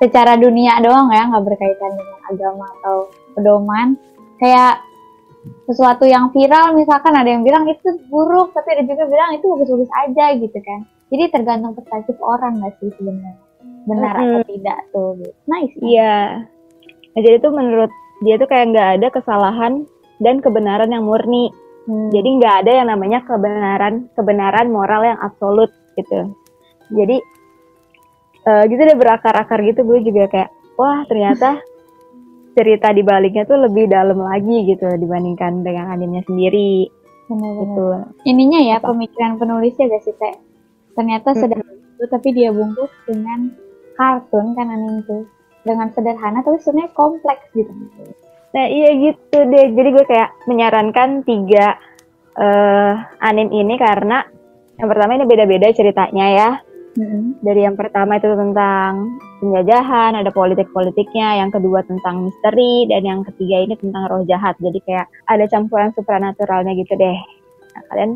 Secara 0.00 0.32
dunia 0.40 0.80
doang 0.80 1.12
ya, 1.12 1.28
nggak 1.28 1.44
berkaitan 1.44 1.92
dengan 1.92 2.20
agama 2.30 2.66
atau 2.80 2.96
pedoman. 3.36 3.88
Kayak 4.40 4.80
sesuatu 5.64 6.04
yang 6.04 6.28
viral 6.34 6.76
misalkan 6.76 7.16
ada 7.16 7.30
yang 7.30 7.40
bilang 7.46 7.64
itu 7.64 7.96
buruk 8.12 8.52
tapi 8.52 8.76
ada 8.76 8.84
juga 8.84 9.08
bilang 9.08 9.30
itu 9.32 9.44
bagus-bagus 9.48 9.90
aja 10.04 10.24
gitu 10.36 10.58
kan 10.60 10.84
jadi 11.08 11.32
tergantung 11.32 11.72
perspektif 11.72 12.16
orang 12.20 12.60
nggak 12.60 12.76
sih 12.82 12.92
sebenarnya 12.98 13.49
benar 13.88 14.14
mm 14.16 14.20
-hmm. 14.20 14.32
atau 14.32 14.42
tidak 14.48 14.78
tuh 14.92 15.10
nice 15.48 15.74
iya. 15.80 16.46
Nah, 17.10 17.20
jadi 17.26 17.36
tuh 17.42 17.52
menurut 17.52 17.90
dia 18.22 18.38
tuh 18.38 18.46
kayak 18.46 18.70
nggak 18.70 18.88
ada 19.00 19.08
kesalahan 19.10 19.84
dan 20.20 20.38
kebenaran 20.38 20.92
yang 20.92 21.04
murni. 21.06 21.50
Hmm. 21.80 22.12
jadi 22.12 22.28
nggak 22.38 22.54
ada 22.62 22.72
yang 22.76 22.88
namanya 22.92 23.24
kebenaran 23.24 24.12
kebenaran 24.12 24.68
moral 24.68 25.00
yang 25.00 25.18
absolut 25.18 25.72
gitu. 25.96 26.28
Jadi 26.92 27.16
uh, 28.46 28.62
gitu 28.68 28.78
deh 28.84 28.98
berakar-akar 29.00 29.58
gitu. 29.64 29.80
Gue 29.88 30.04
juga 30.04 30.28
kayak 30.28 30.50
wah 30.76 31.02
ternyata 31.08 31.56
cerita 32.56 32.92
di 32.92 33.00
baliknya 33.00 33.48
tuh 33.48 33.64
lebih 33.64 33.88
dalam 33.88 34.20
lagi 34.20 34.68
gitu 34.68 34.86
dibandingkan 34.92 35.64
dengan 35.64 35.88
animenya 35.90 36.22
sendiri. 36.28 36.92
Benar, 37.32 37.52
gitu. 37.64 37.86
Ininya 38.28 38.60
ya 38.60 38.76
Apa? 38.76 38.92
pemikiran 38.92 39.40
penulisnya 39.40 39.88
gak 39.88 40.04
sih 40.04 40.14
teh? 40.20 40.34
Ternyata 40.94 41.32
hmm. 41.32 41.40
Itu 42.00 42.08
tapi 42.08 42.32
dia 42.32 42.48
bungkus 42.48 42.88
dengan 43.04 43.52
kartun 43.92 44.56
kan 44.56 44.72
anime 44.72 45.04
itu 45.04 45.28
dengan 45.60 45.92
sederhana 45.92 46.40
tapi 46.40 46.56
sebenarnya 46.64 46.96
kompleks 46.96 47.44
gitu. 47.52 47.68
Nah 48.56 48.66
iya 48.66 48.88
gitu 48.96 49.38
deh. 49.44 49.66
Jadi 49.76 49.88
gue 49.92 50.04
kayak 50.08 50.48
menyarankan 50.48 51.20
tiga 51.28 51.76
uh, 52.40 52.92
anime 53.20 53.52
ini 53.52 53.76
karena 53.76 54.24
yang 54.80 54.88
pertama 54.88 55.20
ini 55.20 55.28
beda-beda 55.28 55.68
ceritanya 55.76 56.26
ya. 56.32 56.50
Mm-hmm. 56.90 57.44
Dari 57.44 57.60
yang 57.62 57.76
pertama 57.78 58.18
itu 58.18 58.26
tentang 58.34 59.14
penjajahan, 59.38 60.16
ada 60.16 60.30
politik-politiknya. 60.32 61.44
Yang 61.44 61.60
kedua 61.60 61.84
tentang 61.86 62.26
misteri 62.26 62.88
dan 62.88 63.04
yang 63.04 63.20
ketiga 63.28 63.62
ini 63.62 63.74
tentang 63.76 64.08
roh 64.08 64.24
jahat. 64.24 64.56
Jadi 64.58 64.80
kayak 64.82 65.06
ada 65.28 65.44
campuran 65.46 65.92
supranaturalnya 65.94 66.72
gitu 66.74 66.96
deh. 66.96 67.18
Nah, 67.76 67.82
kalian 67.92 68.10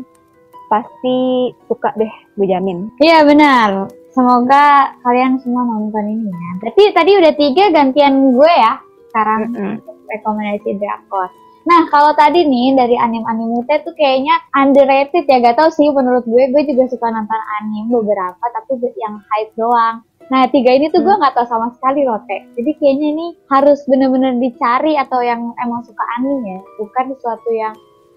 pasti 0.67 1.51
suka 1.69 1.93
deh, 1.95 2.13
gue 2.37 2.47
jamin. 2.47 2.89
Iya 3.01 3.25
benar. 3.25 3.89
Semoga 4.15 4.95
kalian 5.03 5.39
semua 5.43 5.67
nonton 5.67 6.05
ini 6.07 6.31
ya. 6.31 6.51
Berarti 6.63 6.83
tadi 6.95 7.11
udah 7.19 7.33
tiga 7.35 7.63
gantian 7.75 8.31
gue 8.31 8.51
ya 8.51 8.79
sekarang 9.11 9.41
mm 9.51 9.55
-hmm. 9.55 9.75
rekomendasi 10.11 10.69
drakor. 10.79 11.29
Nah 11.65 11.81
kalau 11.89 12.13
tadi 12.13 12.45
nih 12.45 12.77
dari 12.77 12.93
anime-anime 12.93 13.65
tuh 13.65 13.93
kayaknya 13.97 14.37
underrated 14.53 15.25
ya 15.25 15.41
gak 15.41 15.57
tau 15.57 15.73
sih 15.73 15.89
menurut 15.89 16.21
gue 16.29 16.53
gue 16.53 16.63
juga 16.69 16.85
suka 16.93 17.09
nonton 17.09 17.41
anime 17.57 17.89
beberapa 17.89 18.45
tapi 18.53 18.77
yang 19.01 19.17
hype 19.33 19.51
doang. 19.57 20.05
Nah 20.29 20.45
tiga 20.49 20.73
ini 20.73 20.89
tuh 20.89 21.05
gue 21.05 21.09
hmm. 21.09 21.21
nggak 21.21 21.33
tau 21.37 21.45
sama 21.49 21.69
sekali 21.77 22.05
loh 22.05 22.21
teh. 22.25 22.41
Jadi 22.57 22.71
kayaknya 22.81 23.07
ini 23.13 23.25
harus 23.49 23.81
bener-bener 23.85 24.37
dicari 24.41 24.97
atau 24.97 25.21
yang 25.21 25.53
emang 25.61 25.81
suka 25.85 26.01
anime 26.17 26.57
ya, 26.57 26.61
bukan 26.81 27.05
sesuatu 27.13 27.49
yang 27.53 27.73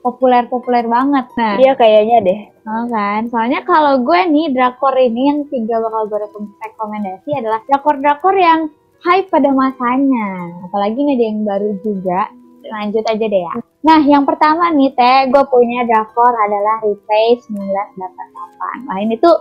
populer-populer 0.08 0.88
banget. 0.88 1.28
Nah, 1.36 1.60
iya 1.60 1.76
kayaknya 1.76 2.24
deh. 2.24 2.40
Oh 2.64 2.84
kan, 2.88 3.28
soalnya 3.28 3.60
kalau 3.68 4.00
gue 4.00 4.20
nih 4.32 4.56
drakor 4.56 4.96
ini 4.96 5.22
yang 5.28 5.40
tiga 5.52 5.76
bakal 5.84 6.08
gue 6.08 6.18
rekomendasi 6.64 7.30
adalah 7.36 7.60
drakor-drakor 7.68 8.32
yang 8.40 8.72
hype 9.04 9.28
pada 9.28 9.52
masanya. 9.52 10.48
Apalagi 10.64 10.96
nih 10.96 11.14
ada 11.16 11.24
yang 11.28 11.40
baru 11.44 11.70
juga. 11.84 12.20
Lanjut 12.68 13.04
aja 13.04 13.24
deh 13.24 13.42
ya. 13.48 13.54
Nah, 13.78 14.00
yang 14.04 14.28
pertama 14.28 14.68
nih 14.74 14.92
Teh, 14.92 15.30
gue 15.32 15.44
punya 15.48 15.86
drakor 15.86 16.34
adalah 16.34 16.82
Replay 16.84 17.40
1988. 17.40 18.84
Nah, 18.84 18.96
ini 19.00 19.14
tuh 19.16 19.36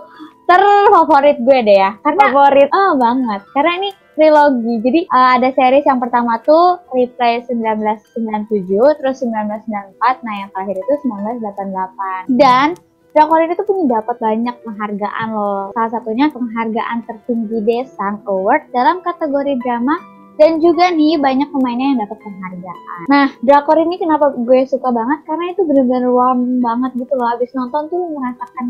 terfavorit 0.48 1.36
gue 1.42 1.58
deh 1.66 1.76
ya. 1.76 1.92
Karena 2.00 2.22
favorit. 2.30 2.68
Oh, 2.72 2.96
banget. 2.96 3.40
Karena 3.52 3.72
ini 3.82 3.90
trilogi. 4.18 4.74
Jadi 4.82 5.00
uh, 5.06 5.38
ada 5.38 5.48
series 5.54 5.86
yang 5.86 6.02
pertama 6.02 6.42
tuh 6.42 6.82
Replay 6.90 7.46
1997, 7.46 8.98
terus 8.98 9.22
1994, 9.22 10.26
nah 10.26 10.34
yang 10.34 10.50
terakhir 10.50 10.76
itu 10.82 10.92
1988. 11.06 12.34
Dan 12.34 12.74
Drakor 13.08 13.40
ini 13.40 13.56
tuh 13.56 13.66
punya 13.66 13.98
dapat 13.98 14.20
banyak 14.20 14.56
penghargaan 14.62 15.28
loh. 15.32 15.72
Salah 15.72 15.90
satunya 15.90 16.28
penghargaan 16.28 17.08
tertinggi 17.08 17.64
Desang 17.64 18.20
Award 18.28 18.68
dalam 18.70 19.00
kategori 19.00 19.58
drama 19.64 19.96
dan 20.38 20.62
juga 20.62 20.94
nih 20.94 21.18
banyak 21.18 21.50
pemainnya 21.50 21.86
yang 21.96 22.00
dapat 22.06 22.18
penghargaan. 22.22 23.02
Nah, 23.10 23.26
drakor 23.42 23.74
ini 23.82 23.98
kenapa 23.98 24.30
gue 24.38 24.60
suka 24.70 24.94
banget? 24.94 25.26
Karena 25.26 25.50
itu 25.50 25.66
bener-bener 25.66 26.14
warm 26.14 26.62
banget 26.62 26.94
gitu 26.94 27.12
loh. 27.18 27.26
Abis 27.34 27.50
nonton 27.58 27.90
tuh 27.90 28.06
merasakan 28.14 28.64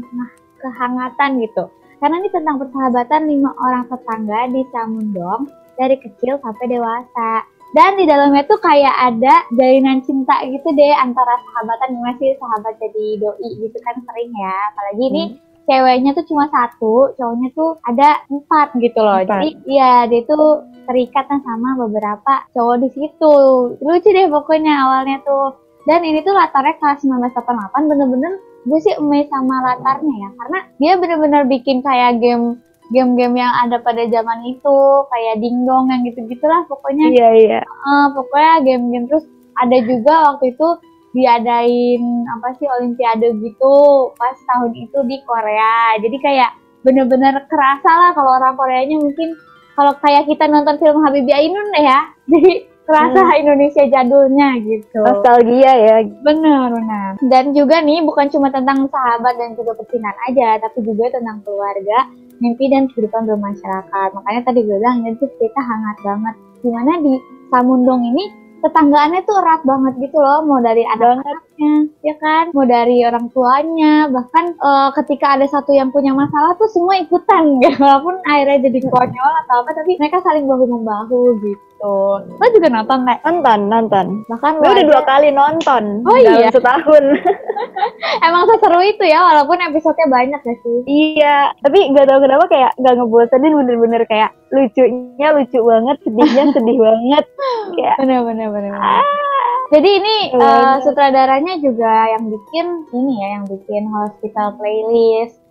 kehangatan 0.65 1.31
gitu. 1.45 1.65
Karena 1.99 2.23
ini 2.23 2.31
tentang 2.31 2.57
persahabatan 2.63 3.27
lima 3.27 3.51
orang 3.59 3.85
tetangga 3.91 4.41
di 4.55 4.63
Samundong 4.71 5.51
dari 5.75 5.97
kecil 5.99 6.39
sampai 6.43 6.67
dewasa. 6.71 7.31
Dan 7.77 8.01
di 8.01 8.09
dalamnya 8.09 8.49
tuh 8.49 8.57
kayak 8.65 8.97
ada 8.97 9.45
jalinan 9.53 10.01
cinta 10.01 10.41
gitu 10.49 10.73
deh 10.73 10.95
antara 10.97 11.37
sahabatan 11.45 12.01
yang 12.01 12.05
masih 12.09 12.33
sahabat 12.41 12.75
jadi 12.81 13.21
doi 13.21 13.49
gitu 13.61 13.79
kan 13.85 13.97
sering 14.09 14.33
ya. 14.33 14.57
Apalagi 14.73 15.05
hmm. 15.05 15.11
ini 15.13 15.23
ceweknya 15.69 16.11
tuh 16.17 16.25
cuma 16.33 16.49
satu, 16.49 17.13
cowoknya 17.21 17.49
tuh 17.53 17.77
ada 17.85 18.25
empat 18.33 18.73
gitu 18.81 18.99
loh. 19.05 19.21
Empat. 19.21 19.29
Jadi 19.29 19.49
ya 19.69 20.09
dia 20.09 20.25
tuh 20.25 20.65
terikat 20.89 21.29
sama 21.29 21.77
beberapa 21.77 22.49
cowok 22.57 22.77
di 22.81 22.89
situ. 22.97 23.37
Lucu 23.85 24.09
deh 24.09 24.27
pokoknya 24.33 24.73
awalnya 24.89 25.21
tuh. 25.21 25.53
Dan 25.85 26.05
ini 26.05 26.25
tuh 26.25 26.37
latarnya 26.37 26.77
kelas 26.81 27.05
1988 27.05 27.89
bener-bener 27.89 28.33
gue 28.69 28.79
sih 28.85 28.95
amazed 29.01 29.33
sama 29.33 29.65
latarnya 29.65 30.15
ya 30.15 30.31
karena 30.37 30.59
dia 30.77 30.93
bener-bener 31.01 31.43
bikin 31.49 31.81
kayak 31.81 32.21
game 32.21 32.61
game-game 32.89 33.37
yang 33.37 33.53
ada 33.53 33.81
pada 33.81 34.05
zaman 34.09 34.41
itu 34.49 34.77
kayak 35.13 35.41
dingdong 35.45 35.93
yang 35.93 36.01
gitu 36.09 36.25
gitulah 36.29 36.65
pokoknya. 36.69 37.13
Iya 37.13 37.29
iya. 37.37 37.61
Uh, 37.65 38.17
pokoknya 38.17 38.55
game-game 38.65 39.07
terus 39.09 39.29
ada 39.61 39.77
juga 39.85 40.15
waktu 40.33 40.57
itu 40.57 40.69
diadain 41.17 42.03
apa 42.37 42.49
sih 42.61 42.69
olimpiade 42.69 43.29
gitu 43.41 43.75
pas 44.17 44.37
tahun 44.55 44.73
itu 44.77 44.99
di 45.05 45.17
Korea. 45.25 46.01
Jadi 46.01 46.17
kayak 46.21 46.51
bener-bener 46.85 47.45
kerasa 47.51 47.91
lah 47.91 48.11
kalau 48.17 48.41
orang 48.41 48.57
Koreanya 48.57 48.97
mungkin 48.97 49.37
kalau 49.77 49.93
kayak 50.01 50.27
kita 50.27 50.49
nonton 50.49 50.81
film 50.81 51.05
Habibie 51.05 51.37
Ainun 51.37 51.69
ya. 51.77 52.09
Jadi 52.33 52.68
kerasa 52.89 53.21
hmm. 53.21 53.41
Indonesia 53.45 53.85
jadulnya 53.85 54.49
gitu. 54.65 55.01
Nostalgia 55.05 55.73
ya. 55.77 55.97
Benar, 56.25 56.73
benar. 56.73 57.11
Dan 57.21 57.53
juga 57.53 57.85
nih 57.85 58.01
bukan 58.01 58.33
cuma 58.33 58.49
tentang 58.49 58.89
sahabat 58.89 59.37
dan 59.37 59.53
juga 59.53 59.77
percintaan 59.77 60.17
aja, 60.33 60.57
tapi 60.65 60.81
juga 60.89 61.13
tentang 61.13 61.45
keluarga, 61.45 62.09
mimpi 62.41 62.73
dan 62.73 62.89
kehidupan 62.89 63.29
bermasyarakat. 63.29 64.09
Makanya 64.17 64.41
tadi 64.49 64.65
gue 64.65 64.79
bilang 64.81 65.05
itu 65.05 65.29
cerita 65.37 65.61
hangat 65.61 65.97
banget. 66.01 66.35
Di 66.65 66.71
mana 66.73 66.93
di 67.05 67.15
Samundong 67.53 68.03
ini 68.09 68.25
tetanggaannya 68.65 69.21
tuh 69.23 69.37
erat 69.39 69.63
banget 69.63 69.95
gitu 70.03 70.19
loh 70.19 70.43
mau 70.43 70.59
dari 70.59 70.83
anak-anaknya 71.59 71.75
ya 72.07 72.15
kan? 72.23 72.45
Mau 72.55 72.67
dari 72.67 72.97
orang 73.05 73.27
tuanya. 73.35 73.95
Bahkan 74.09 74.45
uh, 74.59 74.89
ketika 75.03 75.37
ada 75.37 75.47
satu 75.51 75.75
yang 75.75 75.91
punya 75.91 76.15
masalah 76.15 76.55
tuh 76.57 76.71
semua 76.71 76.99
ikutan. 76.99 77.59
Gitu 77.61 77.79
walaupun 77.83 78.15
akhirnya 78.25 78.71
jadi 78.71 78.79
konyol 78.87 79.33
atau 79.47 79.57
apa 79.67 79.71
tapi 79.75 79.99
mereka 79.99 80.23
saling 80.23 80.47
bahu 80.47 80.65
membahu 80.67 81.23
gitu. 81.43 81.97
Lo 82.27 82.47
juga 82.51 82.69
nonton 82.71 83.07
nggak 83.07 83.21
nonton 83.23 83.61
nonton. 83.71 84.07
Bahkan 84.31 84.53
lo 84.63 84.67
udah 84.67 84.87
dua 84.87 85.03
kali 85.07 85.29
nonton 85.35 85.83
oh 86.07 86.17
iya? 86.19 86.51
setahun. 86.51 87.05
Emang 88.27 88.51
seseru 88.51 88.81
itu 88.83 89.05
ya 89.07 89.23
walaupun 89.23 89.59
episodenya 89.63 90.07
banyak 90.11 90.41
ya 90.43 90.55
sih? 90.63 90.79
Iya 90.87 91.39
tapi 91.63 91.91
gak 91.95 92.07
tau 92.11 92.19
kenapa 92.19 92.45
kayak 92.51 92.73
gak 92.83 92.95
ngebosenin 92.99 93.55
bener-bener 93.55 94.03
kayak 94.11 94.31
lucunya 94.51 95.29
lucu 95.35 95.59
banget 95.63 95.97
sedihnya 96.03 96.43
sedih 96.57 96.79
banget. 96.83 97.25
Kayak 97.79 97.95
bener-bener 98.03 98.49
bener. 98.51 98.73
Ah. 98.75 99.28
Jadi 99.69 99.89
ini 100.01 100.17
uh, 100.33 100.81
sutradaranya 100.81 101.61
juga 101.61 102.09
yang 102.17 102.25
bikin 102.33 102.67
ini 102.97 103.15
ya, 103.21 103.29
yang 103.37 103.45
bikin 103.45 103.85
hospital 103.93 104.57
playlist. 104.57 105.45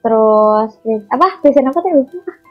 Terus 0.00 0.70
apa? 1.12 1.44
Prison 1.44 1.68
apa 1.68 1.78
tadi? 1.84 2.00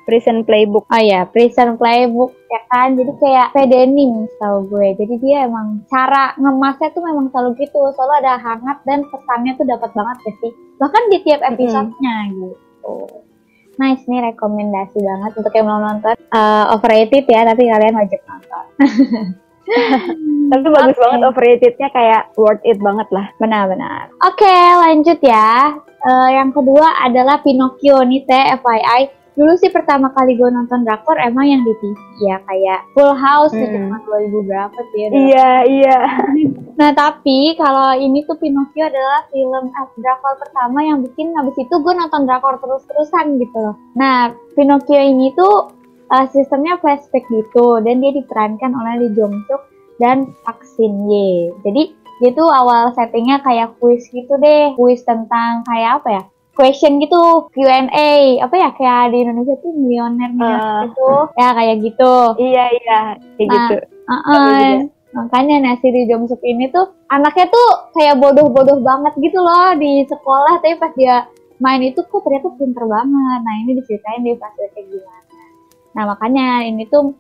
Prison 0.06 0.42
Playbook. 0.42 0.90
Oh 0.90 1.02
iya, 1.02 1.26
Prison 1.26 1.78
Playbook 1.78 2.34
ya 2.50 2.62
kan. 2.70 2.94
Jadi 2.94 3.14
kayak 3.18 3.54
pedenim 3.54 4.26
tau 4.38 4.66
gue. 4.66 4.98
Jadi 4.98 5.22
dia 5.22 5.46
emang 5.50 5.86
cara 5.90 6.34
ngemasnya 6.38 6.90
tuh 6.94 7.02
memang 7.06 7.30
selalu 7.34 7.58
gitu. 7.62 7.82
Selalu 7.94 8.14
ada 8.26 8.42
hangat 8.42 8.78
dan 8.86 9.06
pesannya 9.10 9.54
tuh 9.58 9.66
dapat 9.70 9.90
banget 9.94 10.18
ya 10.30 10.34
sih. 10.46 10.52
Bahkan 10.78 11.04
di 11.10 11.18
tiap 11.26 11.42
episodenya 11.46 12.16
mm. 12.26 12.30
gitu. 12.38 12.96
Nice 13.82 14.04
nih 14.06 14.34
rekomendasi 14.34 14.98
banget 14.98 15.32
untuk 15.42 15.54
yang 15.54 15.66
mau 15.70 15.82
nonton. 15.82 16.14
Uh, 16.34 16.74
overrated 16.74 17.26
ya, 17.30 17.46
tapi 17.46 17.70
kalian 17.70 17.98
wajib 17.98 18.20
nonton. 18.26 18.66
Tapi 20.50 20.66
bagus 20.66 20.98
okay. 20.98 21.04
banget 21.06 21.22
overratednya 21.30 21.88
kayak 21.94 22.22
worth 22.34 22.64
it 22.66 22.82
banget 22.82 23.08
lah. 23.14 23.30
Benar-benar. 23.38 24.10
Oke, 24.26 24.42
okay, 24.42 24.66
lanjut 24.82 25.20
ya. 25.22 25.78
Uh, 26.00 26.30
yang 26.32 26.50
kedua 26.50 27.06
adalah 27.06 27.38
Pinocchio 27.46 28.02
nih 28.02 28.26
teh 28.26 28.58
FYI. 28.58 29.02
Dulu 29.40 29.56
sih 29.56 29.72
pertama 29.72 30.12
kali 30.12 30.36
gue 30.36 30.52
nonton 30.52 30.84
drakor 30.84 31.16
emang 31.16 31.48
yang 31.48 31.62
di 31.64 31.72
TV 31.80 31.96
ya 32.28 32.44
kayak 32.44 32.92
Full 32.92 33.16
House 33.16 33.56
hmm. 33.56 33.72
cuma 33.72 33.96
2000 34.04 34.36
berapa 34.52 34.80
sih 34.92 35.00
ya. 35.00 35.08
Iya, 35.16 35.52
iya. 35.64 36.00
nah, 36.80 36.92
tapi 36.92 37.56
kalau 37.56 37.96
ini 37.96 38.28
tuh 38.28 38.36
Pinocchio 38.36 38.92
adalah 38.92 39.24
film 39.32 39.72
eh, 39.72 39.88
drakor 39.96 40.34
pertama 40.44 40.84
yang 40.84 41.00
bikin 41.08 41.32
habis 41.40 41.56
itu 41.56 41.72
gue 41.72 41.94
nonton 41.96 42.28
drakor 42.28 42.60
terus-terusan 42.60 43.40
gitu 43.40 43.58
loh. 43.64 43.76
Nah, 43.96 44.36
Pinocchio 44.60 45.00
ini 45.00 45.32
tuh 45.32 45.79
uh, 46.10 46.26
sistemnya 46.34 46.78
flashback 46.82 47.26
gitu 47.30 47.80
dan 47.86 48.02
dia 48.02 48.12
diperankan 48.14 48.72
oleh 48.74 48.94
Lee 49.06 49.14
Jong 49.16 49.34
Suk 49.48 49.62
dan 50.02 50.34
Park 50.44 50.66
Shin 50.76 51.08
Ye. 51.08 51.54
Jadi 51.62 51.94
dia 52.20 52.32
tuh 52.36 52.52
awal 52.52 52.92
settingnya 52.92 53.40
kayak 53.40 53.80
quiz 53.80 54.04
gitu 54.12 54.36
deh, 54.44 54.76
quiz 54.76 55.02
tentang 55.08 55.64
kayak 55.64 56.04
apa 56.04 56.10
ya? 56.12 56.24
Question 56.60 57.00
gitu, 57.00 57.48
Q&A, 57.56 58.36
apa 58.44 58.56
ya 58.60 58.70
kayak 58.76 59.16
di 59.16 59.24
Indonesia 59.24 59.56
tuh 59.64 59.72
milioner 59.72 60.28
uh, 60.44 60.92
gitu, 60.92 61.12
ya 61.40 61.50
kayak 61.56 61.76
gitu. 61.80 62.16
Iya 62.36 62.66
iya, 62.76 63.00
kayak 63.40 63.48
nah, 63.48 63.56
gitu. 63.56 63.76
Uh 63.80 64.14
-uh. 64.20 64.68
Makanya 65.10 65.56
nah 65.64 65.74
si 65.80 65.88
Lee 65.88 66.12
Jong 66.12 66.28
Suk 66.28 66.44
ini 66.44 66.68
tuh 66.68 66.92
anaknya 67.08 67.48
tuh 67.48 67.68
kayak 67.96 68.20
bodoh-bodoh 68.20 68.84
banget 68.84 69.16
gitu 69.24 69.40
loh 69.40 69.72
di 69.80 70.04
sekolah, 70.04 70.60
tapi 70.60 70.76
pas 70.76 70.92
dia 71.00 71.32
main 71.64 71.80
itu 71.80 72.04
kok 72.04 72.20
ternyata 72.28 72.52
pinter 72.60 72.84
banget. 72.84 73.40
Nah 73.40 73.56
ini 73.64 73.80
diceritain 73.80 74.20
di 74.20 74.36
pas 74.36 74.52
kayak 74.60 74.76
gimana. 74.76 75.29
Nah 76.00 76.16
makanya 76.16 76.64
ini 76.64 76.88
tuh 76.88 77.12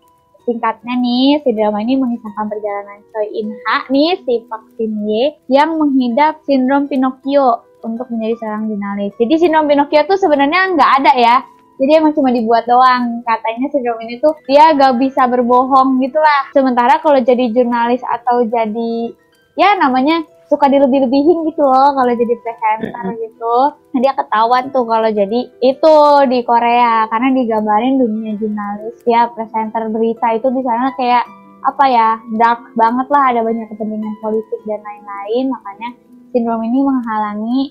singkatnya 0.48 0.96
nih 0.96 1.44
si 1.44 1.52
drama 1.52 1.84
ini 1.84 2.00
mengisahkan 2.00 2.48
perjalanan 2.48 3.04
Choi 3.12 3.28
In 3.36 3.52
Ha 3.68 3.92
nih 3.92 4.24
si 4.24 4.48
Park 4.48 4.72
Ye 4.80 5.36
yang 5.52 5.76
menghidap 5.76 6.40
sindrom 6.48 6.88
Pinocchio 6.88 7.68
untuk 7.84 8.08
menjadi 8.08 8.40
seorang 8.40 8.72
jurnalis. 8.72 9.12
Jadi 9.20 9.34
sindrom 9.36 9.68
Pinocchio 9.68 10.08
tuh 10.08 10.16
sebenarnya 10.16 10.80
nggak 10.80 10.92
ada 11.04 11.14
ya. 11.20 11.38
jadi 11.80 12.04
emang 12.04 12.12
cuma 12.12 12.28
dibuat 12.28 12.68
doang 12.68 13.24
katanya 13.24 13.72
sindrom 13.72 13.96
ini 14.04 14.20
tuh 14.20 14.36
dia 14.52 14.76
gak 14.76 15.00
bisa 15.00 15.24
berbohong 15.32 16.04
gitu 16.04 16.20
lah 16.20 16.52
sementara 16.52 17.00
kalau 17.00 17.24
jadi 17.24 17.56
jurnalis 17.56 18.04
atau 18.04 18.44
jadi 18.44 19.16
ya 19.56 19.80
namanya 19.80 20.28
suka 20.50 20.66
dilebih-lebihin 20.66 21.46
gitu 21.54 21.62
loh 21.62 21.94
kalau 21.94 22.10
jadi 22.10 22.34
presenter 22.42 23.06
gitu. 23.22 23.56
Nah, 23.94 24.00
dia 24.02 24.18
ketahuan 24.18 24.74
tuh 24.74 24.82
kalau 24.90 25.10
jadi 25.14 25.40
itu 25.62 25.96
di 26.26 26.40
Korea 26.42 27.06
karena 27.06 27.30
digambarin 27.38 28.02
dunia 28.02 28.34
jurnalis 28.42 28.98
ya 29.06 29.30
presenter 29.30 29.94
berita 29.94 30.34
itu 30.34 30.50
di 30.50 30.66
sana 30.66 30.90
kayak 30.98 31.24
apa 31.60 31.86
ya 31.86 32.18
dark 32.42 32.66
banget 32.74 33.08
lah 33.14 33.24
ada 33.30 33.46
banyak 33.46 33.70
kepentingan 33.70 34.16
politik 34.26 34.60
dan 34.66 34.82
lain-lain. 34.82 35.54
Makanya 35.54 35.90
sindrom 36.34 36.66
ini 36.66 36.80
menghalangi 36.82 37.62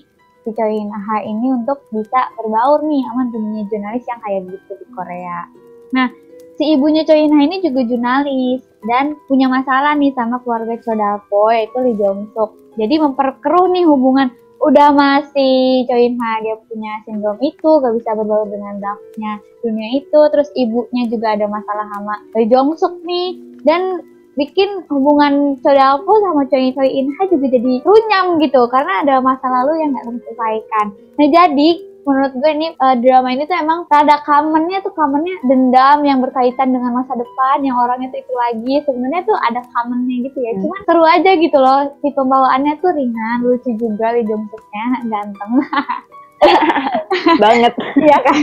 si 0.47 0.49
Choi 0.55 0.79
ini 0.79 1.47
untuk 1.51 1.83
bisa 1.91 2.31
berbaur 2.39 2.79
nih 2.87 3.03
sama 3.11 3.27
dunia 3.27 3.67
jurnalis 3.67 4.07
yang 4.07 4.19
kayak 4.23 4.47
gitu 4.55 4.71
di 4.79 4.87
Korea. 4.95 5.51
Nah, 5.91 6.07
si 6.55 6.63
ibunya 6.71 7.03
Choi 7.03 7.27
ini 7.27 7.59
juga 7.59 7.83
jurnalis 7.83 8.68
dan 8.87 9.19
punya 9.27 9.51
masalah 9.51 9.95
nih 9.97 10.15
sama 10.15 10.39
keluarga 10.43 10.79
Chodalpo 10.79 11.51
yaitu 11.51 11.77
Lee 11.83 11.97
Jong 11.99 12.31
Suk. 12.31 12.55
Jadi 12.79 12.95
memperkeruh 12.95 13.67
nih 13.75 13.83
hubungan 13.83 14.31
udah 14.59 14.91
masih 14.91 15.87
Choi 15.87 16.11
Ha 16.19 16.31
dia 16.43 16.55
punya 16.67 16.99
sindrom 17.07 17.39
itu 17.39 17.69
gak 17.79 17.95
bisa 17.95 18.11
berbaur 18.11 18.47
dengan 18.51 18.75
darknya 18.83 19.39
dunia 19.63 20.03
itu 20.03 20.19
terus 20.35 20.51
ibunya 20.55 21.07
juga 21.07 21.39
ada 21.39 21.47
masalah 21.47 21.87
sama 21.95 22.15
Lee 22.35 22.47
Jong 22.51 22.75
Suk 22.75 22.99
nih 23.07 23.39
dan 23.63 24.03
bikin 24.35 24.87
hubungan 24.87 25.59
Chodalpo 25.63 26.11
sama 26.23 26.47
Choi 26.47 26.71
Choi 26.75 26.91
Inha 26.91 27.23
juga 27.27 27.45
jadi 27.51 27.83
runyam 27.83 28.39
gitu 28.39 28.61
karena 28.71 29.03
ada 29.03 29.19
masa 29.19 29.47
lalu 29.47 29.83
yang 29.83 29.95
nggak 29.95 30.05
terselesaikan. 30.07 30.85
Nah 31.19 31.27
jadi 31.27 31.69
menurut 32.09 32.33
gue 32.33 32.49
ini 32.49 32.67
uh, 32.81 32.97
drama 32.97 33.29
ini 33.29 33.45
tuh 33.45 33.53
emang 33.53 33.85
rada 33.85 34.17
kamennya 34.25 34.81
tuh 34.81 34.89
kamennya 34.97 35.37
dendam 35.45 36.01
yang 36.01 36.19
berkaitan 36.25 36.73
dengan 36.73 36.97
masa 36.97 37.13
depan 37.13 37.61
yang 37.61 37.77
orangnya 37.77 38.09
tuh 38.09 38.25
itu 38.25 38.33
lagi. 38.33 38.73
Sebenarnya 38.89 39.21
tuh 39.29 39.37
ada 39.37 39.61
kamennya 39.61 40.15
gitu 40.25 40.37
ya. 40.41 40.51
Hmm. 40.57 40.61
cuman 40.65 40.81
seru 40.89 41.03
aja 41.05 41.31
gitu 41.37 41.57
loh. 41.61 41.81
Si 42.01 42.07
pembawaannya 42.09 42.73
tuh 42.81 42.91
ringan 42.97 43.37
lucu 43.45 43.69
juga 43.77 44.17
Lee 44.17 44.25
ganteng. 44.25 45.51
Banget. 47.43 47.73
Ya 48.09 48.17
kan? 48.23 48.41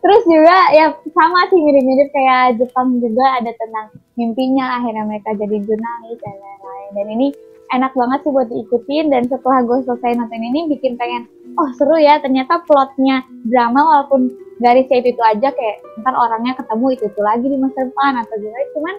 Terus 0.00 0.22
juga 0.24 0.56
ya 0.70 0.94
sama 1.12 1.50
sih 1.50 1.58
mirip-mirip 1.58 2.08
kayak 2.14 2.62
Jepang 2.62 3.02
juga 3.02 3.42
ada 3.42 3.50
tentang 3.52 3.90
mimpinya 4.14 4.78
akhirnya 4.80 5.04
mereka 5.04 5.34
jadi 5.34 5.56
jurnalis 5.60 6.18
dan 6.22 6.36
lain-lain. 6.38 6.90
Dan 6.94 7.06
ini 7.18 7.26
enak 7.74 7.92
banget 7.92 8.18
sih 8.22 8.32
buat 8.32 8.48
diikutin. 8.48 9.04
Dan 9.10 9.22
setelah 9.26 9.60
gue 9.66 9.78
selesai 9.84 10.14
nonton 10.16 10.40
ini 10.40 10.70
bikin 10.70 10.94
pengen 10.94 11.26
oh 11.58 11.70
seru 11.78 11.94
ya 11.98 12.18
ternyata 12.18 12.62
plotnya 12.66 13.22
drama 13.46 13.80
walaupun 13.82 14.30
garisnya 14.58 15.02
itu 15.02 15.14
itu 15.14 15.22
aja 15.22 15.50
kayak 15.54 15.76
ntar 16.02 16.14
orangnya 16.14 16.54
ketemu 16.58 16.86
itu 16.94 17.04
itu 17.10 17.20
lagi 17.22 17.46
di 17.46 17.58
masa 17.58 17.86
depan 17.86 18.12
atau 18.22 18.34
gimana 18.38 18.66
cuman 18.74 18.94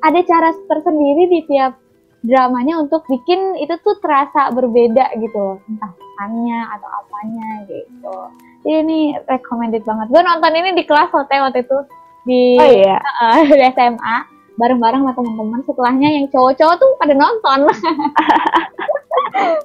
ada 0.00 0.20
cara 0.26 0.48
tersendiri 0.66 1.22
di 1.28 1.40
tiap 1.46 1.78
dramanya 2.20 2.76
untuk 2.80 3.04
bikin 3.08 3.56
itu 3.60 3.72
tuh 3.80 3.96
terasa 4.00 4.52
berbeda 4.52 5.16
gitu 5.16 5.38
loh. 5.38 5.56
Entah 5.68 5.92
pesannya 5.96 6.60
atau 6.76 6.88
apanya 7.00 7.48
gitu. 7.68 8.16
Jadi 8.60 8.76
ini 8.84 8.98
recommended 9.24 9.82
banget. 9.88 10.06
Gue 10.12 10.20
nonton 10.20 10.52
ini 10.52 10.76
di 10.76 10.84
kelas 10.84 11.08
hotel 11.12 11.48
waktu 11.48 11.64
itu. 11.64 11.78
Di, 12.20 12.60
oh, 12.60 12.68
iya. 12.68 13.00
uh, 13.24 13.40
di 13.48 13.64
SMA 13.72 14.16
bareng-bareng 14.60 15.00
sama 15.00 15.16
teman-teman 15.16 15.60
setelahnya 15.64 16.08
yang 16.20 16.26
cowok-cowok 16.28 16.76
tuh 16.76 16.90
pada 17.00 17.14
nonton. 17.16 17.60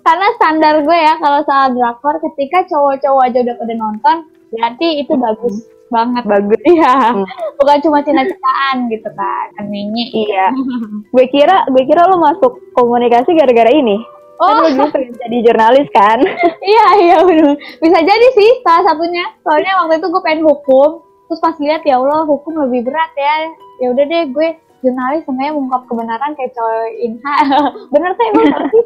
Karena 0.06 0.28
standar 0.40 0.88
gue 0.88 0.98
ya 0.98 1.20
kalau 1.20 1.44
soal 1.44 1.76
drakor 1.76 2.16
ketika 2.32 2.64
cowok-cowok 2.72 3.22
aja 3.28 3.38
udah 3.44 3.56
pada 3.60 3.74
nonton 3.76 4.16
berarti 4.56 5.04
itu 5.04 5.14
bagus 5.20 5.76
banget. 5.90 6.24
Bagus 6.26 6.62
ya 6.66 7.14
hmm. 7.14 7.26
bukan 7.60 7.78
cuma 7.84 8.00
cinta-cintaan 8.06 8.76
gitu 8.90 9.10
kan 9.14 9.48
animenya 9.60 10.06
iya. 10.14 10.48
Gue 11.14 11.26
kira 11.30 11.66
gue 11.70 11.84
kira 11.86 12.08
lo 12.08 12.22
masuk 12.22 12.58
komunikasi 12.78 13.36
gara-gara 13.36 13.72
ini. 13.74 13.98
Oh. 14.36 14.68
kan 14.68 14.92
pengen 14.92 15.16
jadi 15.16 15.38
jurnalis 15.48 15.88
kan? 15.96 16.20
Iya 16.60 16.86
iya 17.00 17.18
benar 17.24 17.56
bisa 17.56 18.00
jadi 18.04 18.28
sih 18.36 18.52
salah 18.68 18.84
satunya. 18.92 19.24
Soalnya 19.48 19.72
waktu 19.84 20.04
itu 20.04 20.08
gue 20.12 20.22
pengen 20.24 20.44
hukum. 20.44 20.90
Terus 21.26 21.42
pas 21.42 21.58
lihat 21.58 21.82
ya 21.88 21.98
Allah 21.98 22.28
hukum 22.28 22.54
lebih 22.68 22.92
berat 22.92 23.12
ya. 23.16 23.36
Ya 23.80 23.88
udah 23.96 24.04
deh 24.04 24.24
gue 24.36 24.50
jurnalis 24.86 25.26
sebenarnya 25.26 25.58
mengungkap 25.58 25.84
kebenaran 25.90 26.32
kayak 26.38 26.54
cowok 26.54 26.88
inha. 27.02 27.36
Bener 27.94 28.12
sih 28.14 28.26
emang 28.30 28.70
sih? 28.70 28.86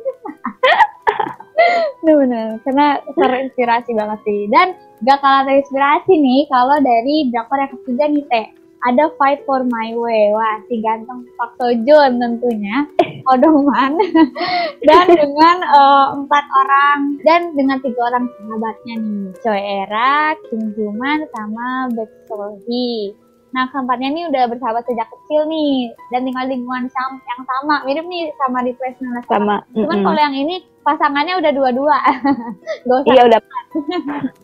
Bener. 2.08 2.48
Karena 2.64 2.88
terinspirasi 3.04 3.92
banget 3.92 4.20
sih. 4.24 4.48
Dan 4.48 4.68
gak 5.04 5.20
kalah 5.20 5.44
terinspirasi 5.44 6.14
nih 6.16 6.42
kalau 6.48 6.80
dari 6.80 7.28
drakor 7.28 7.60
yang 7.60 7.72
ketiga 7.84 8.06
nih 8.08 8.26
teh. 8.32 8.48
Ada 8.80 9.12
Fight 9.20 9.44
for 9.44 9.68
My 9.68 9.92
Way. 9.92 10.32
Wah 10.32 10.64
si 10.72 10.80
ganteng 10.80 11.28
Park 11.36 11.60
Seo 11.60 11.76
Joon 11.84 12.16
tentunya. 12.16 12.88
Odoman. 13.36 14.00
Dan 14.88 15.06
dengan 15.12 15.58
uh, 15.68 16.16
empat 16.16 16.46
orang. 16.48 17.20
Dan 17.28 17.52
dengan 17.60 17.84
tiga 17.84 18.08
orang 18.08 18.32
sahabatnya 18.40 18.96
nih. 19.04 19.28
Choi 19.44 19.62
Era, 19.84 20.32
Kim 20.48 20.72
Juman 20.80 21.28
sama 21.36 21.92
Baek 21.92 22.12
So 22.32 22.56
Hee 22.64 23.29
Nah, 23.50 23.66
keempatnya 23.74 24.10
ini 24.14 24.22
udah 24.30 24.44
bersahabat 24.46 24.86
sejak 24.86 25.10
kecil 25.10 25.50
nih 25.50 25.90
dan 26.14 26.22
tinggal 26.22 26.46
di 26.46 26.54
lingkungan 26.54 26.86
yang 26.94 27.42
sama. 27.46 27.82
Mirip 27.86 28.06
nih 28.06 28.30
sama 28.38 28.62
di 28.62 28.72
Place 28.78 29.00
Sama. 29.02 29.22
Cuman 29.26 29.62
mm 29.74 29.90
-hmm. 29.90 30.06
kalau 30.06 30.20
yang 30.22 30.36
ini 30.38 30.56
pasangannya 30.86 31.34
udah 31.42 31.52
dua-dua. 31.54 31.98
iya 33.14 33.22
udah. 33.26 33.40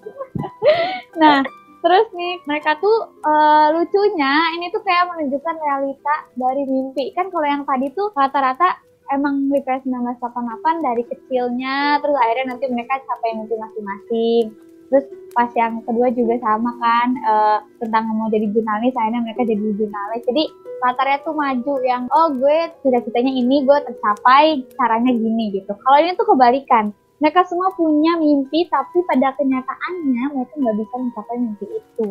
nah, 1.22 1.46
terus 1.86 2.08
nih 2.18 2.42
mereka 2.50 2.82
tuh 2.82 3.14
uh, 3.22 3.68
lucunya 3.78 4.34
ini 4.58 4.74
tuh 4.74 4.82
kayak 4.82 5.06
menunjukkan 5.14 5.56
realita 5.62 6.16
dari 6.34 6.64
mimpi. 6.66 7.14
Kan 7.14 7.30
kalau 7.30 7.46
yang 7.46 7.62
tadi 7.62 7.94
tuh 7.94 8.10
rata-rata 8.18 8.82
emang 9.14 9.54
Refresh 9.54 9.86
1988 9.86 10.82
dari 10.82 11.04
kecilnya 11.06 12.02
terus 12.02 12.18
akhirnya 12.18 12.58
nanti 12.58 12.66
mereka 12.74 12.98
capai 13.06 13.38
mimpi 13.38 13.54
masing-masing 13.54 14.65
terus 14.90 15.06
pas 15.36 15.52
yang 15.52 15.84
kedua 15.84 16.08
juga 16.16 16.40
sama 16.40 16.72
kan 16.80 17.10
uh, 17.28 17.60
tentang 17.84 18.08
mau 18.16 18.32
jadi 18.32 18.48
jurnalis 18.56 18.96
akhirnya 18.96 19.22
mereka 19.22 19.44
jadi 19.44 19.64
jurnalis. 19.76 20.24
Jadi 20.24 20.44
latarnya 20.80 21.18
tuh 21.28 21.36
maju 21.36 21.74
yang 21.84 22.04
oh 22.12 22.28
gue 22.36 22.58
cita-citanya 22.80 23.32
ini 23.36 23.68
gue 23.68 23.78
tercapai 23.84 24.64
caranya 24.80 25.12
gini 25.12 25.52
gitu. 25.52 25.72
Kalau 25.76 25.98
ini 26.00 26.16
tuh 26.16 26.28
kebalikan. 26.28 26.96
Mereka 27.16 27.48
semua 27.48 27.72
punya 27.80 28.20
mimpi 28.20 28.68
tapi 28.68 29.00
pada 29.08 29.32
kenyataannya 29.40 30.24
mereka 30.36 30.54
nggak 30.60 30.76
bisa 30.84 30.96
mencapai 31.00 31.36
mimpi 31.40 31.66
itu. 31.72 32.10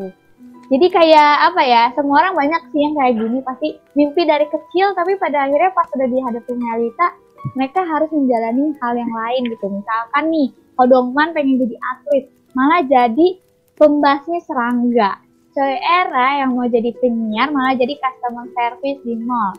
Jadi 0.73 0.87
kayak 0.89 1.33
apa 1.53 1.61
ya 1.61 1.83
semua 1.93 2.25
orang 2.25 2.35
banyak 2.41 2.63
sih 2.73 2.81
yang 2.81 2.95
kayak 2.97 3.15
gini. 3.21 3.39
Pasti 3.45 3.69
mimpi 3.93 4.25
dari 4.25 4.49
kecil 4.49 4.97
tapi 4.97 5.21
pada 5.21 5.45
akhirnya 5.45 5.77
pas 5.77 5.87
sudah 5.93 6.09
dihadapi 6.09 6.53
realita 6.57 7.07
mereka 7.53 7.85
harus 7.85 8.09
menjalani 8.09 8.73
hal 8.81 8.95
yang 8.97 9.13
lain 9.13 9.43
gitu. 9.53 9.67
Misalkan 9.69 10.25
nih 10.33 10.49
Kodongman 10.75 11.37
pengen 11.37 11.61
jadi 11.61 11.77
atlet 11.79 12.25
malah 12.55 12.83
jadi 12.87 13.39
pembasmi 13.79 14.39
serangga. 14.47 15.21
Choi 15.55 15.79
Era 15.79 16.43
yang 16.43 16.59
mau 16.59 16.67
jadi 16.67 16.91
penyiar 16.99 17.51
malah 17.55 17.79
jadi 17.79 17.95
customer 17.99 18.47
service 18.55 19.01
di 19.07 19.15
mall. 19.23 19.55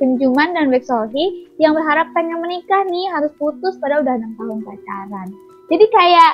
Penjuman 0.00 0.56
dan 0.56 0.72
Baek 0.72 0.84
Sohee 0.88 1.52
yang 1.60 1.76
berharap 1.76 2.10
pengen 2.16 2.40
menikah 2.40 2.82
nih 2.88 3.12
harus 3.12 3.30
putus 3.36 3.76
pada 3.78 4.00
udah 4.00 4.16
enam 4.16 4.32
tahun 4.40 4.60
pacaran. 4.64 5.28
Jadi 5.68 5.86
kayak 5.92 6.32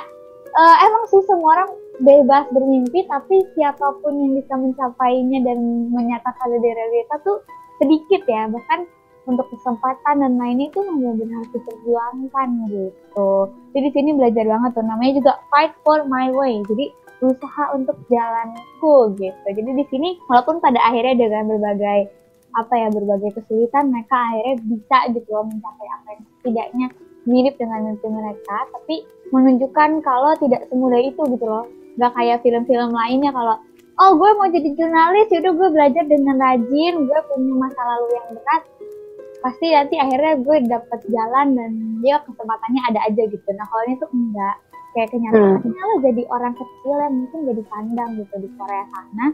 uh, 0.54 0.76
emang 0.86 1.04
sih 1.10 1.22
semua 1.26 1.58
orang 1.58 1.70
bebas 2.00 2.48
bermimpi 2.50 3.04
tapi 3.06 3.44
siapa 3.54 4.00
pun 4.00 4.16
yang 4.16 4.32
bisa 4.40 4.54
mencapainya 4.56 5.44
dan 5.44 5.58
menyatakan 5.92 6.48
di 6.56 6.70
realita 6.72 7.20
tuh 7.20 7.44
sedikit 7.76 8.24
ya 8.24 8.48
bahkan 8.48 8.88
untuk 9.28 9.46
kesempatan 9.52 10.24
dan 10.24 10.32
lainnya 10.40 10.72
itu 10.72 10.80
benar-benar 10.80 11.44
harus 11.44 11.50
diperjuangkan 11.52 12.48
gitu. 12.72 13.30
Jadi 13.76 13.84
di 13.84 13.92
sini 13.92 14.10
belajar 14.16 14.44
banget 14.48 14.70
tuh 14.76 14.84
namanya 14.84 15.12
juga 15.20 15.32
fight 15.52 15.72
for 15.84 16.00
my 16.08 16.32
way. 16.32 16.60
Jadi 16.64 16.92
berusaha 17.20 17.64
untuk 17.76 17.96
jalanku 18.08 18.94
gitu. 19.20 19.46
Jadi 19.52 19.70
di 19.76 19.84
sini 19.92 20.08
walaupun 20.26 20.58
pada 20.58 20.80
akhirnya 20.80 21.28
dengan 21.28 21.52
berbagai 21.52 22.20
apa 22.50 22.74
ya 22.74 22.88
berbagai 22.90 23.30
kesulitan 23.38 23.94
mereka 23.94 24.18
akhirnya 24.18 24.56
bisa 24.66 24.98
gitu 25.14 25.28
loh 25.30 25.46
mencapai 25.46 25.86
apa 25.86 26.08
yang 26.18 26.24
setidaknya 26.26 26.86
mirip 27.28 27.54
dengan 27.60 27.80
mimpi 27.86 28.08
mereka 28.10 28.56
tapi 28.74 29.06
menunjukkan 29.30 30.02
kalau 30.02 30.34
tidak 30.42 30.66
semudah 30.66 30.98
itu 30.98 31.22
gitu 31.30 31.46
loh 31.46 31.70
gak 31.94 32.10
kayak 32.18 32.42
film-film 32.42 32.90
lainnya 32.90 33.30
kalau 33.30 33.54
oh 34.02 34.10
gue 34.18 34.30
mau 34.34 34.48
jadi 34.50 34.68
jurnalis 34.74 35.30
yaudah 35.30 35.52
gue 35.54 35.68
belajar 35.70 36.04
dengan 36.10 36.36
rajin 36.42 36.94
gue 37.06 37.20
punya 37.30 37.54
masa 37.54 37.82
lalu 37.86 38.06
yang 38.18 38.26
berat 38.34 38.62
pasti 39.40 39.66
nanti 39.72 39.96
akhirnya 39.96 40.34
gue 40.40 40.56
dapet 40.68 41.00
jalan 41.08 41.46
dan 41.56 41.70
dia 42.04 42.16
kesempatannya 42.24 42.82
ada 42.92 43.00
aja 43.08 43.22
gitu. 43.28 43.48
Nah 43.56 43.66
kalau 43.68 43.82
ini 43.88 43.96
tuh 44.00 44.10
enggak. 44.12 44.56
Kayak 44.90 45.14
kenyataannya 45.14 45.70
hmm. 45.70 45.86
lo 45.86 45.94
jadi 46.02 46.22
orang 46.34 46.54
kecil 46.58 46.96
yang 46.98 47.14
mungkin 47.14 47.40
jadi 47.46 47.62
pandang 47.70 48.10
gitu 48.18 48.34
di 48.42 48.48
Korea 48.58 48.84
sana 48.90 49.26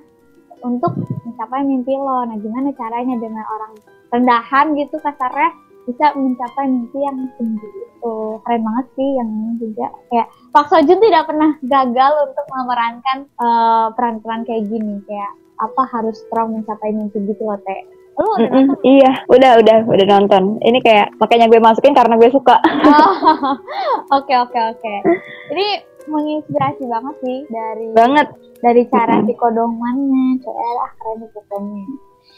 untuk 0.60 0.92
mencapai 1.24 1.64
mimpi 1.64 1.96
lo? 1.96 2.28
Nah 2.28 2.36
gimana 2.36 2.68
caranya 2.76 3.16
dengan 3.16 3.44
orang 3.48 3.72
rendahan 4.12 4.76
gitu 4.76 5.00
kasarnya 5.00 5.50
bisa 5.88 6.12
mencapai 6.12 6.68
mimpi 6.68 6.98
yang 7.00 7.18
tinggi 7.40 7.68
itu? 7.72 8.16
Keren 8.44 8.62
banget 8.68 8.86
sih 9.00 9.08
yang 9.16 9.28
ini 9.32 9.52
juga. 9.56 9.88
Kayak 10.12 10.28
Pak 10.52 10.64
Sojun 10.68 11.00
tidak 11.00 11.24
pernah 11.24 11.50
gagal 11.64 12.12
untuk 12.28 12.46
memerankan 12.52 13.18
uh, 13.40 13.88
peran-peran 13.96 14.44
kayak 14.44 14.68
gini. 14.68 15.00
Kayak 15.08 15.32
apa 15.56 15.82
harus 15.88 16.20
strong 16.28 16.52
mencapai 16.52 16.92
mimpi 16.92 17.16
gitu 17.24 17.48
loh 17.48 17.56
teh 17.64 17.95
Lu 18.16 18.24
udah 18.24 18.48
mm 18.48 18.64
-mm, 18.64 18.76
Iya, 18.80 19.12
udah, 19.28 19.50
udah, 19.60 19.76
udah 19.86 20.06
nonton. 20.08 20.56
Ini 20.64 20.78
kayak 20.80 21.16
makanya 21.20 21.46
gue 21.52 21.60
masukin 21.60 21.92
karena 21.92 22.16
gue 22.16 22.30
suka. 22.32 22.56
Oke, 24.16 24.32
oke, 24.38 24.60
oke. 24.76 24.94
Ini 25.52 25.66
menginspirasi 26.06 26.86
banget 26.86 27.14
sih 27.18 27.38
dari 27.50 27.86
banget 27.90 28.30
dari 28.62 28.82
cara 28.86 29.18
si 29.26 29.34
kodomannya. 29.34 30.38
Coba 30.38 30.62
lah 30.62 30.90
keren 31.02 31.26
pokoknya 31.34 31.84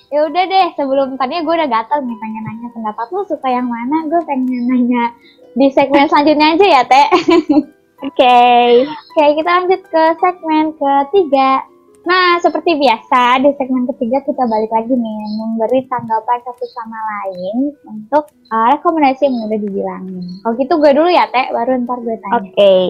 ya 0.09 0.25
udah 0.25 0.45
deh 0.49 0.69
sebelum 0.73 1.21
tadinya 1.21 1.45
gue 1.45 1.55
udah 1.55 1.69
gatel 1.69 2.01
nih 2.01 2.17
pengen 2.17 2.43
nanya 2.49 2.69
pendapat 2.73 3.07
lu 3.13 3.23
suka 3.29 3.49
yang 3.53 3.69
mana 3.69 4.09
gue 4.09 4.21
pengen 4.25 4.65
nanya 4.65 5.05
di 5.53 5.69
segmen 5.69 6.09
selanjutnya 6.09 6.57
aja 6.57 6.67
ya 6.67 6.83
teh 6.89 7.07
oke 7.13 8.17
okay. 8.17 8.89
oke 8.89 9.13
okay, 9.13 9.29
kita 9.37 9.51
lanjut 9.53 9.83
ke 9.85 10.05
segmen 10.17 10.65
ketiga 10.81 11.61
Nah, 12.07 12.39
seperti 12.39 12.79
biasa 12.79 13.43
di 13.43 13.51
segmen 13.59 13.89
ketiga 13.95 14.23
kita 14.23 14.45
balik 14.47 14.71
lagi 14.71 14.95
nih 14.95 15.21
memberi 15.41 15.83
tanggapan 15.91 16.39
satu 16.47 16.65
sama 16.71 16.99
lain 16.99 17.75
untuk 17.89 18.31
uh, 18.55 18.67
rekomendasi 18.79 19.27
yang 19.27 19.49
udah 19.51 19.59
dibilangin. 19.59 20.23
Kalau 20.45 20.55
gitu 20.61 20.75
gue 20.79 20.93
dulu 20.95 21.11
ya 21.11 21.27
Teh, 21.35 21.51
baru 21.51 21.83
ntar 21.83 21.99
gue 22.07 22.17
tanya. 22.23 22.39
Oke. 22.39 22.55
Okay. 22.55 22.87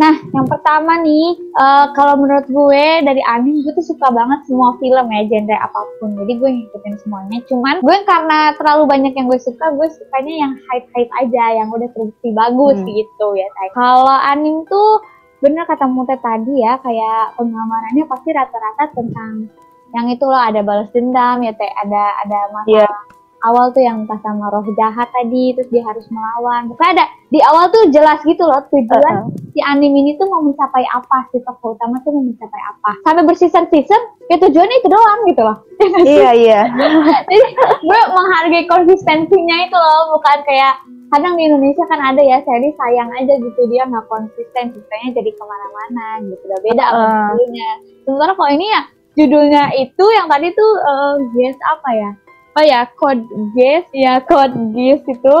nah, 0.00 0.14
yang 0.34 0.46
pertama 0.50 0.98
nih, 1.04 1.38
uh, 1.54 1.86
kalau 1.94 2.18
menurut 2.18 2.46
gue 2.50 2.84
dari 3.06 3.22
anime 3.30 3.62
gue 3.62 3.72
tuh 3.78 3.86
suka 3.94 4.10
banget 4.10 4.42
semua 4.50 4.74
film 4.82 5.06
ya, 5.06 5.20
genre 5.30 5.56
apa 5.62 5.80
pun. 6.02 6.10
Jadi 6.18 6.32
gue 6.42 6.50
ngikutin 6.50 6.94
semuanya. 7.06 7.38
Cuman 7.46 7.78
gue 7.80 7.96
karena 8.08 8.38
terlalu 8.58 8.82
banyak 8.90 9.12
yang 9.14 9.26
gue 9.30 9.40
suka, 9.40 9.70
gue 9.78 9.86
sukanya 9.92 10.34
yang 10.48 10.52
hype-hype 10.72 11.12
aja, 11.22 11.44
yang 11.62 11.68
udah 11.70 11.88
terbukti 11.94 12.34
bagus 12.34 12.78
hmm. 12.82 12.90
gitu 12.90 13.26
ya 13.38 13.46
Teh. 13.46 13.70
Kalau 13.78 14.16
anime 14.18 14.66
tuh 14.66 14.98
bener 15.42 15.66
kata 15.66 15.90
Mute 15.90 16.14
tadi 16.22 16.62
ya 16.62 16.78
kayak 16.78 17.34
penggambarannya 17.34 18.06
pasti 18.06 18.30
rata-rata 18.30 18.84
tentang 18.94 19.50
yang 19.92 20.06
itu 20.08 20.24
loh 20.24 20.38
ada 20.38 20.62
balas 20.62 20.88
dendam 20.94 21.42
ya 21.42 21.52
teh 21.52 21.68
ada 21.68 22.02
ada 22.24 22.38
masalah 22.54 22.86
yeah. 22.88 23.44
awal 23.44 23.74
tuh 23.74 23.82
yang 23.82 24.06
entah 24.06 24.16
sama 24.22 24.48
roh 24.48 24.64
jahat 24.78 25.10
tadi 25.10 25.52
terus 25.52 25.68
dia 25.68 25.82
harus 25.84 26.06
melawan 26.08 26.70
pokoknya 26.70 27.02
ada 27.02 27.04
di 27.28 27.42
awal 27.42 27.68
tuh 27.74 27.90
jelas 27.90 28.22
gitu 28.22 28.40
loh 28.40 28.62
tujuan 28.70 29.14
uh 29.18 29.26
-huh. 29.26 29.52
si 29.52 29.60
anime 29.66 29.98
ini 30.00 30.14
tuh 30.16 30.30
mau 30.30 30.40
mencapai 30.46 30.86
apa 30.88 31.28
si 31.34 31.42
tokoh 31.44 31.76
utama 31.76 32.00
tuh 32.06 32.14
mau 32.14 32.24
mencapai 32.24 32.62
apa 32.62 32.90
sampai 33.04 33.26
berseason 33.26 33.66
season 33.68 34.02
ya 34.30 34.38
tujuannya 34.40 34.76
itu 34.78 34.88
doang 34.88 35.20
gitu 35.28 35.42
loh 35.44 35.58
iya 36.08 36.30
iya 36.32 36.60
jadi 37.28 37.48
gue 37.82 38.00
menghargai 38.14 38.64
konsistensinya 38.70 39.56
itu 39.66 39.76
loh 39.76 40.16
bukan 40.16 40.38
kayak 40.46 40.80
kadang 41.12 41.36
di 41.36 41.44
Indonesia 41.44 41.84
kan 41.92 42.00
ada 42.00 42.24
ya 42.24 42.40
seri 42.40 42.72
sayang 42.72 43.12
aja 43.20 43.36
gitu 43.36 43.60
dia 43.68 43.84
nggak 43.84 44.08
konsisten 44.08 44.72
ceritanya 44.72 45.08
jadi 45.20 45.30
ke 45.36 45.44
mana-mana 45.44 46.06
gitu 46.24 46.42
udah 46.48 46.60
beda 46.64 46.84
uh. 46.88 46.96
judulnya 47.36 47.70
sementara 48.08 48.32
kalau 48.32 48.50
ini 48.56 48.66
ya 48.72 48.80
judulnya 49.12 49.64
itu 49.76 50.04
yang 50.16 50.26
tadi 50.32 50.48
tuh 50.56 50.72
uh, 50.80 51.14
guess 51.36 51.58
apa 51.68 51.88
ya 51.92 52.10
oh 52.56 52.64
ya 52.64 52.80
code 52.96 53.24
guess 53.52 53.84
ya 53.92 54.24
code 54.24 54.56
guess 54.72 55.04
itu 55.04 55.36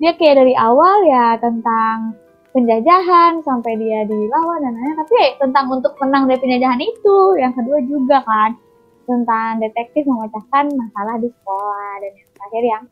dia 0.00 0.16
kayak 0.16 0.40
dari 0.40 0.56
awal 0.56 1.04
ya 1.04 1.36
tentang 1.36 2.16
penjajahan 2.56 3.44
sampai 3.44 3.76
dia 3.76 4.08
dilawan 4.08 4.58
dan 4.64 4.72
lain-lain 4.72 4.96
tapi 5.04 5.14
tentang 5.36 5.68
untuk 5.68 5.92
menang 6.00 6.26
dari 6.26 6.40
penjajahan 6.40 6.80
itu 6.80 7.18
yang 7.36 7.52
kedua 7.52 7.78
juga 7.84 8.24
kan 8.24 8.56
tentang 9.04 9.60
detektif 9.60 10.08
memecahkan 10.08 10.64
masalah 10.74 11.20
di 11.20 11.28
sekolah 11.28 11.92
dan 12.00 12.12
yang 12.16 12.30
terakhir 12.32 12.64
yang 12.64 12.84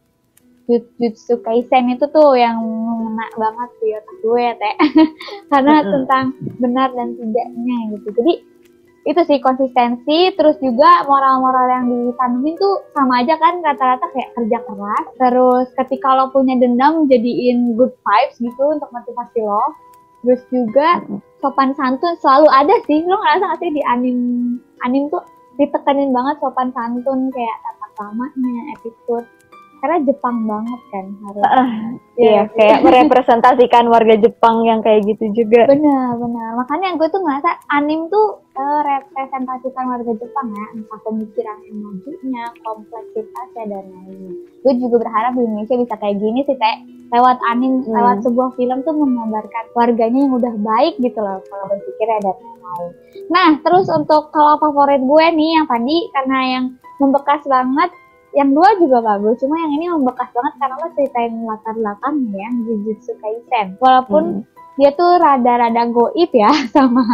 Jujutsu 0.69 1.41
Kaisen 1.41 1.97
itu 1.97 2.05
tuh 2.13 2.37
yang 2.37 2.61
mengena 2.61 3.25
banget 3.41 3.71
di 3.81 3.89
otak 3.97 4.17
gue 4.21 4.47
teh. 4.61 4.75
Karena 5.51 5.75
mm 5.81 5.83
-hmm. 5.83 5.93
tentang 5.97 6.25
benar 6.61 6.89
dan 6.93 7.17
tidaknya 7.17 7.77
gitu. 7.97 8.09
Jadi 8.13 8.33
itu 9.09 9.21
sih 9.25 9.41
konsistensi 9.41 10.37
terus 10.37 10.61
juga 10.61 11.09
moral-moral 11.09 11.67
yang 11.73 11.85
ditanemin 11.89 12.61
tuh 12.61 12.85
sama 12.93 13.25
aja 13.25 13.41
kan 13.41 13.65
rata-rata 13.65 14.05
kayak 14.13 14.31
kerja 14.37 14.59
keras. 14.61 15.07
Terus 15.17 15.67
ketika 15.81 16.09
lo 16.13 16.29
punya 16.29 16.61
dendam 16.61 17.09
jadiin 17.09 17.73
good 17.73 17.97
vibes 18.05 18.37
gitu 18.37 18.65
untuk 18.69 18.93
motivasi 18.93 19.41
lo. 19.41 19.65
Terus 20.21 20.45
juga 20.53 21.01
sopan 21.41 21.73
santun 21.73 22.13
selalu 22.21 22.53
ada 22.53 22.77
sih. 22.85 23.01
Lo 23.09 23.17
ngerasa 23.17 23.57
gak 23.57 23.61
sih 23.65 23.73
di 23.73 23.83
anim 23.89 24.19
anim 24.85 25.09
tuh 25.09 25.25
ditekenin 25.57 26.13
banget 26.13 26.37
sopan 26.45 26.69
santun 26.77 27.33
kayak 27.33 27.57
tata 27.65 27.87
keramanya 27.97 28.77
attitude 28.77 29.27
karena 29.79 29.99
Jepang 30.05 30.37
banget 30.45 30.81
kan 30.91 31.05
harus 31.23 31.43
uh, 31.47 31.71
iya. 32.19 32.31
Ya, 32.31 32.43
kayak 32.55 32.79
merepresentasikan 32.83 33.85
warga 33.87 34.15
Jepang 34.19 34.67
yang 34.67 34.83
kayak 34.83 35.07
gitu 35.07 35.31
juga. 35.33 35.71
Benar 35.71 36.19
benar. 36.19 36.51
Makanya 36.59 36.99
gue 36.99 37.09
tuh 37.11 37.23
ngerasa 37.23 37.51
anim 37.71 38.11
tuh 38.11 38.43
uh, 38.59 38.81
representasikan 38.83 39.85
warga 39.87 40.13
Jepang 40.19 40.47
ya. 40.51 40.67
Entah 40.75 41.01
pemikiran 41.07 41.59
majunya 41.71 42.45
kompleksitasnya 42.63 43.65
dan 43.71 43.85
lainnya 43.87 44.49
gue 44.59 44.73
juga 44.85 45.07
berharap 45.07 45.33
di 45.39 45.43
Indonesia 45.47 45.77
bisa 45.79 45.95
kayak 45.97 46.17
gini 46.19 46.41
sih 46.43 46.57
kayak 46.59 46.79
lewat 47.09 47.39
anim 47.49 47.81
hmm. 47.81 47.89
lewat 47.89 48.21
sebuah 48.27 48.53
film 48.59 48.85
tuh 48.85 48.93
menggambarkan 48.93 49.65
warganya 49.73 50.21
yang 50.29 50.35
udah 50.35 50.55
baik 50.61 50.95
gitu 51.01 51.19
loh 51.23 51.41
kalau 51.47 51.65
berpikirnya 51.73 52.19
dan 52.21 52.37
lain-lain. 52.37 52.91
Nah 53.33 53.49
terus 53.63 53.87
untuk 53.89 54.29
kalau 54.35 54.61
favorit 54.61 55.01
gue 55.01 55.27
nih 55.33 55.51
yang 55.57 55.67
tadi 55.71 55.97
karena 56.13 56.39
yang 56.45 56.65
membekas 56.99 57.43
banget 57.47 57.91
yang 58.37 58.53
dua 58.53 58.77
juga 58.77 58.99
bagus 59.01 59.41
cuma 59.41 59.57
yang 59.57 59.73
ini 59.73 59.87
membekas 59.89 60.29
banget 60.37 60.55
karena 60.61 60.75
lo 60.77 60.89
ceritain 60.93 61.35
latar 61.49 61.75
belakangnya 61.75 62.37
ya 62.37 62.51
Jujutsu 62.69 63.13
Kaisen. 63.25 63.67
Walaupun 63.81 64.25
hmm. 64.45 64.77
dia 64.77 64.91
tuh 64.93 65.17
rada-rada 65.17 65.83
goib 65.89 66.31
ya 66.33 66.53
sama 66.75 67.05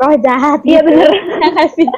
roh 0.00 0.16
jahat 0.18 0.60
iya 0.64 0.80
gitu. 0.80 0.88
bener. 0.88 1.12
Sih? 1.76 1.88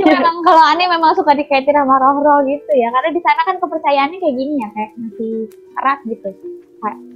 Cuma 0.00 0.16
memang 0.16 0.36
kalau 0.42 0.62
aneh 0.64 0.88
memang 0.88 1.12
suka 1.12 1.36
dikaitin 1.36 1.76
sama 1.76 2.00
roh-roh 2.00 2.40
gitu 2.48 2.72
ya 2.72 2.88
karena 2.88 3.10
di 3.12 3.20
sana 3.20 3.40
kan 3.44 3.56
kepercayaannya 3.60 4.18
kayak 4.18 4.36
gini 4.36 4.54
ya 4.62 4.68
kayak 4.72 4.90
masih 4.96 5.34
erat 5.76 5.98
gitu. 6.08 6.28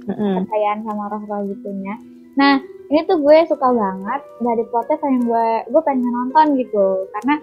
Kepercayaan 0.05 0.79
sama 0.85 1.03
roh-roh 1.09 1.41
gitunya. 1.49 1.95
Nah 2.37 2.61
ini 2.91 3.07
tuh 3.07 3.17
gue 3.23 3.37
suka 3.47 3.67
banget 3.71 4.21
dari 4.43 4.63
plotnya 4.67 4.97
yang 5.01 5.23
gue 5.25 5.47
gue 5.71 5.81
pengen 5.81 6.11
nonton 6.11 6.47
gitu. 6.59 7.09
Karena 7.17 7.35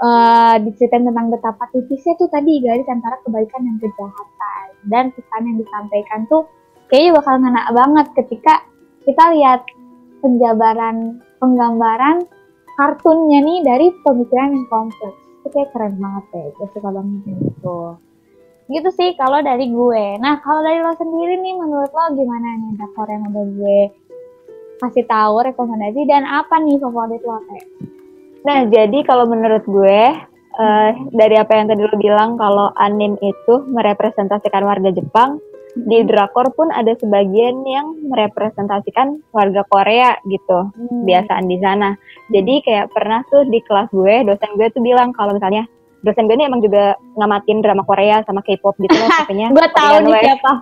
uh, 0.00 0.56
diceritain 0.64 1.06
tentang 1.06 1.28
betapa 1.30 1.68
tipisnya 1.70 2.16
tuh 2.16 2.28
tadi 2.32 2.64
garis 2.64 2.88
antara 2.88 3.20
kebaikan 3.22 3.60
dan 3.62 3.76
kejahatan. 3.78 4.66
Dan 4.88 5.04
pesan 5.12 5.42
yang 5.44 5.56
disampaikan 5.60 6.20
tuh 6.26 6.48
kayaknya 6.88 7.20
bakal 7.20 7.34
ngena 7.38 7.62
banget 7.70 8.06
ketika 8.24 8.54
kita 9.04 9.24
lihat 9.36 9.60
penjabaran 10.24 11.20
penggambaran 11.38 12.24
kartunnya 12.76 13.38
nih 13.44 13.58
dari 13.60 13.86
pemikiran 14.02 14.56
yang 14.56 14.66
kompleks. 14.72 15.20
Itu 15.40 15.48
kayak 15.52 15.70
keren 15.72 15.94
banget 16.00 16.24
ya 16.36 16.44
gue 16.52 16.66
suka 16.72 16.88
banget 16.92 17.20
gitu 17.32 17.96
gitu 18.70 18.88
sih 18.94 19.18
kalau 19.18 19.42
dari 19.42 19.66
gue. 19.66 20.04
Nah 20.22 20.38
kalau 20.46 20.62
dari 20.62 20.78
lo 20.78 20.94
sendiri 20.94 21.42
nih 21.42 21.58
menurut 21.58 21.90
lo 21.90 22.04
gimana 22.14 22.54
nih 22.54 22.70
drakor 22.78 23.08
yang 23.10 23.26
udah 23.26 23.46
gue? 23.58 23.80
Kasih 24.78 25.04
tahu 25.10 25.42
rekomendasi 25.44 26.06
dan 26.06 26.24
apa 26.24 26.56
nih 26.62 26.78
favorit 26.78 27.20
lo 27.26 27.42
kayak 27.50 27.66
Nah, 28.40 28.64
jadi 28.68 29.04
kalau 29.04 29.28
menurut 29.28 29.64
gue 29.68 30.00
uh, 30.56 30.90
dari 31.12 31.36
apa 31.36 31.52
yang 31.56 31.68
tadi 31.68 31.82
lo 31.84 31.96
bilang 32.00 32.40
kalau 32.40 32.72
anim 32.80 33.16
itu 33.20 33.54
merepresentasikan 33.68 34.64
warga 34.64 34.90
Jepang, 34.92 35.40
di 35.76 36.02
drakor 36.02 36.50
pun 36.54 36.68
ada 36.74 36.96
sebagian 36.98 37.62
yang 37.62 37.94
merepresentasikan 38.10 39.22
warga 39.30 39.62
Korea 39.70 40.18
gitu, 40.26 40.72
hmm. 40.74 41.06
biasaan 41.06 41.46
di 41.46 41.58
sana. 41.62 41.94
Jadi 42.32 42.64
kayak 42.66 42.90
pernah 42.90 43.22
tuh 43.30 43.46
di 43.46 43.62
kelas 43.62 43.92
gue, 43.94 44.26
dosen 44.26 44.50
gue 44.58 44.66
tuh 44.74 44.82
bilang 44.82 45.14
kalau 45.14 45.36
misalnya 45.36 45.68
dosen 46.00 46.26
gue 46.26 46.36
ini 46.36 46.48
emang 46.48 46.64
juga 46.64 46.96
ngamatin 47.20 47.60
drama 47.60 47.84
Korea 47.84 48.24
sama 48.24 48.40
K-pop 48.40 48.74
gitu 48.80 48.96
loh 48.96 49.08
pokoknya. 49.24 49.46
gue 49.52 49.68
tahu 49.76 49.94
nih 50.08 50.14
siapa. 50.26 50.52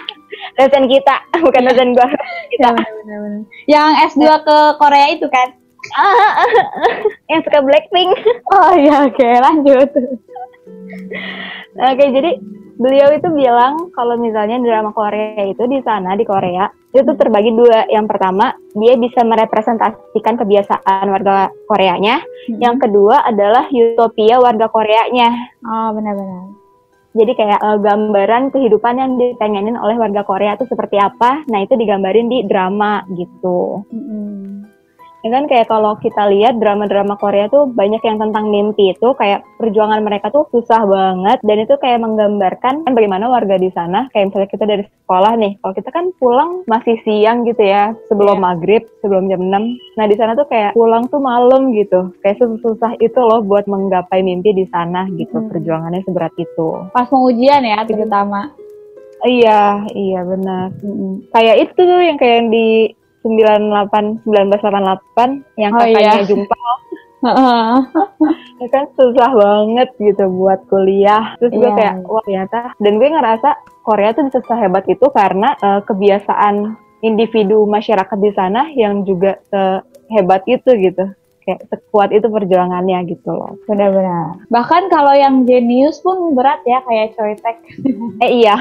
dosen 0.58 0.84
kita, 0.88 1.14
bukan 1.44 1.62
iya. 1.62 1.68
dosen 1.68 1.88
gue. 1.92 2.08
Kita. 2.56 2.68
Ya, 2.72 2.90
bener, 3.04 3.18
bener. 3.20 3.42
Yang 3.68 3.90
S2 4.14 4.24
ke 4.46 4.58
Korea 4.80 5.06
itu 5.12 5.26
kan? 5.28 5.48
yang 7.30 7.40
suka 7.44 7.58
Blackpink. 7.60 8.12
Oh 8.50 8.72
iya, 8.76 9.08
oke, 9.08 9.16
okay, 9.16 9.34
lanjut. 9.40 9.90
oke, 11.76 11.94
okay, 11.94 12.08
jadi 12.12 12.30
beliau 12.74 13.14
itu 13.14 13.28
bilang 13.30 13.94
kalau 13.94 14.18
misalnya 14.18 14.58
drama 14.58 14.90
Korea 14.90 15.46
itu 15.46 15.62
di 15.70 15.78
sana 15.86 16.18
di 16.18 16.26
Korea 16.26 16.66
itu 16.94 17.10
terbagi 17.14 17.54
dua. 17.54 17.86
Yang 17.90 18.06
pertama, 18.10 18.54
dia 18.74 18.94
bisa 18.98 19.22
merepresentasikan 19.22 20.34
kebiasaan 20.38 21.06
warga 21.10 21.50
Koreanya. 21.66 22.22
Hmm. 22.22 22.58
Yang 22.62 22.76
kedua 22.88 23.26
adalah 23.26 23.66
utopia 23.70 24.38
warga 24.38 24.66
Koreanya. 24.70 25.30
Oh, 25.62 25.90
benar-benar. 25.94 26.54
Jadi 27.14 27.32
kayak 27.38 27.62
uh, 27.62 27.78
gambaran 27.78 28.50
kehidupan 28.50 28.98
yang 28.98 29.14
dipengenin 29.14 29.78
oleh 29.78 29.94
warga 29.94 30.26
Korea 30.26 30.58
itu 30.58 30.66
seperti 30.66 30.98
apa. 30.98 31.46
Nah, 31.46 31.62
itu 31.62 31.78
digambarin 31.78 32.26
di 32.26 32.42
drama 32.42 33.06
gitu. 33.14 33.86
Hmm 33.86 34.73
Ya 35.24 35.32
kan 35.32 35.48
kayak 35.48 35.66
kalau 35.66 35.96
kita 35.96 36.28
lihat 36.28 36.60
drama-drama 36.60 37.16
Korea 37.16 37.48
tuh 37.48 37.64
banyak 37.66 37.96
yang 37.98 38.20
tentang 38.20 38.44
mimpi 38.46 38.92
itu 38.92 39.08
kayak 39.16 39.40
perjuangan 39.56 40.04
mereka 40.04 40.28
tuh 40.28 40.44
susah 40.50 40.84
banget 40.84 41.40
dan 41.40 41.56
itu 41.58 41.72
kayak 41.74 41.96
menggambarkan 41.98 42.84
kan 42.84 42.92
bagaimana 42.92 43.26
warga 43.26 43.56
di 43.56 43.72
sana 43.72 44.12
kayak 44.12 44.28
misalnya 44.28 44.52
kita 44.52 44.64
dari 44.66 44.84
sekolah 44.84 45.32
nih 45.34 45.52
kalau 45.58 45.72
kita 45.72 45.88
kan 45.88 46.12
pulang 46.14 46.60
masih 46.66 47.00
siang 47.00 47.40
gitu 47.42 47.64
ya 47.64 47.96
sebelum 48.06 48.36
Yeah. 48.36 48.44
maghrib 48.44 48.82
sebelum 49.00 49.24
jam 49.26 49.40
6 49.40 49.96
nah 49.96 50.04
di 50.04 50.12
sana 50.12 50.34
tuh 50.34 50.44
kayak 50.44 50.74
pulang 50.74 51.08
tuh 51.08 51.18
malam 51.18 51.72
gitu 51.72 52.12
kayak 52.20 52.36
susah 52.60 52.92
itu 52.98 53.16
loh 53.16 53.40
buat 53.40 53.64
menggapai 53.64 54.20
mimpi 54.20 54.52
di 54.52 54.68
sana 54.68 55.08
gitu 55.08 55.32
Hmm. 55.34 55.48
perjuangannya 55.48 56.04
seberat 56.04 56.36
itu 56.36 56.68
Pas 56.90 57.08
mau 57.08 57.24
ujian 57.24 57.62
ya 57.62 57.80
terutama. 57.82 58.52
iya 59.24 59.88
iya 59.88 60.20
benar 60.20 60.68
kayak 61.30 61.56
itu 61.64 61.80
tuh 61.80 62.00
yang 62.02 62.18
kayak 62.18 62.34
yang 62.38 62.50
di 62.50 62.92
98 63.24 64.22
1988 64.28 65.42
yang 65.56 65.72
Oh, 65.72 65.80
kakaknya 65.80 66.20
iya. 66.20 66.28
jumpa. 66.28 66.58
Ya 68.60 68.68
kan 68.68 68.84
susah 69.00 69.32
banget 69.32 69.88
gitu 69.96 70.28
buat 70.28 70.60
kuliah. 70.68 71.32
Terus 71.40 71.56
gue 71.56 71.70
Iya. 71.72 71.76
kayak 71.76 71.94
wah 72.04 72.20
ternyata. 72.20 72.58
Dan 72.76 73.00
gue 73.00 73.08
ngerasa 73.08 73.48
Korea 73.80 74.12
tuh 74.12 74.28
bisa 74.28 74.44
sehebat 74.44 74.84
itu 74.86 75.06
karena 75.08 75.56
eh, 75.56 75.80
kebiasaan 75.82 76.76
individu 77.00 77.64
masyarakat 77.64 78.18
di 78.20 78.32
sana 78.32 78.68
yang 78.72 79.04
juga 79.04 79.40
sehebat 79.48 80.44
itu 80.46 80.68
gitu 80.76 81.04
kayak 81.44 81.68
sekuat 81.68 82.10
itu 82.10 82.24
perjuangannya 82.24 83.04
gitu 83.06 83.30
loh 83.30 83.54
Benar-benar. 83.64 84.42
Bahkan 84.48 84.82
kalau 84.88 85.12
yang 85.12 85.44
jenius 85.44 86.00
pun 86.00 86.32
berat 86.32 86.64
ya 86.64 86.80
kayak 86.82 87.12
Choitek. 87.12 87.56
eh 88.24 88.30
iya 88.40 88.56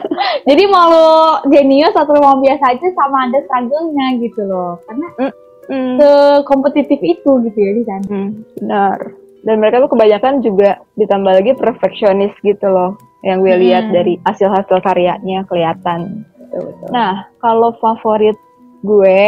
Jadi 0.48 0.62
mau 0.66 0.90
lu 0.90 1.08
jenius 1.48 1.94
atau 1.94 2.14
mau 2.16 2.36
biasa 2.36 2.74
aja 2.74 2.86
sama 2.92 3.26
ada 3.26 3.38
struggle-nya 3.40 4.18
gitu 4.18 4.42
loh. 4.44 4.76
Karena 4.84 5.08
Hmm, 5.64 5.96
sekompetitif 5.96 7.00
itu 7.00 7.30
gitu 7.40 7.56
ya 7.56 7.72
di 7.72 7.84
sana. 7.88 8.04
hmm, 8.04 8.28
benar 8.54 8.98
dan 9.44 9.56
mereka 9.56 9.80
tuh 9.80 9.92
kebanyakan 9.92 10.40
juga 10.40 10.76
ditambah 10.94 11.32
lagi 11.34 11.56
perfeksionis 11.56 12.36
gitu 12.40 12.68
loh 12.68 13.00
yang 13.20 13.40
gue 13.40 13.56
lihat 13.64 13.88
dari 13.88 14.20
hasil-hasil 14.20 14.84
karyanya 14.84 15.48
kelihatan 15.48 16.28
Betul-betul. 16.36 16.88
nah 16.92 17.28
kalau 17.40 17.72
favorit 17.76 18.36
gue 18.82 19.20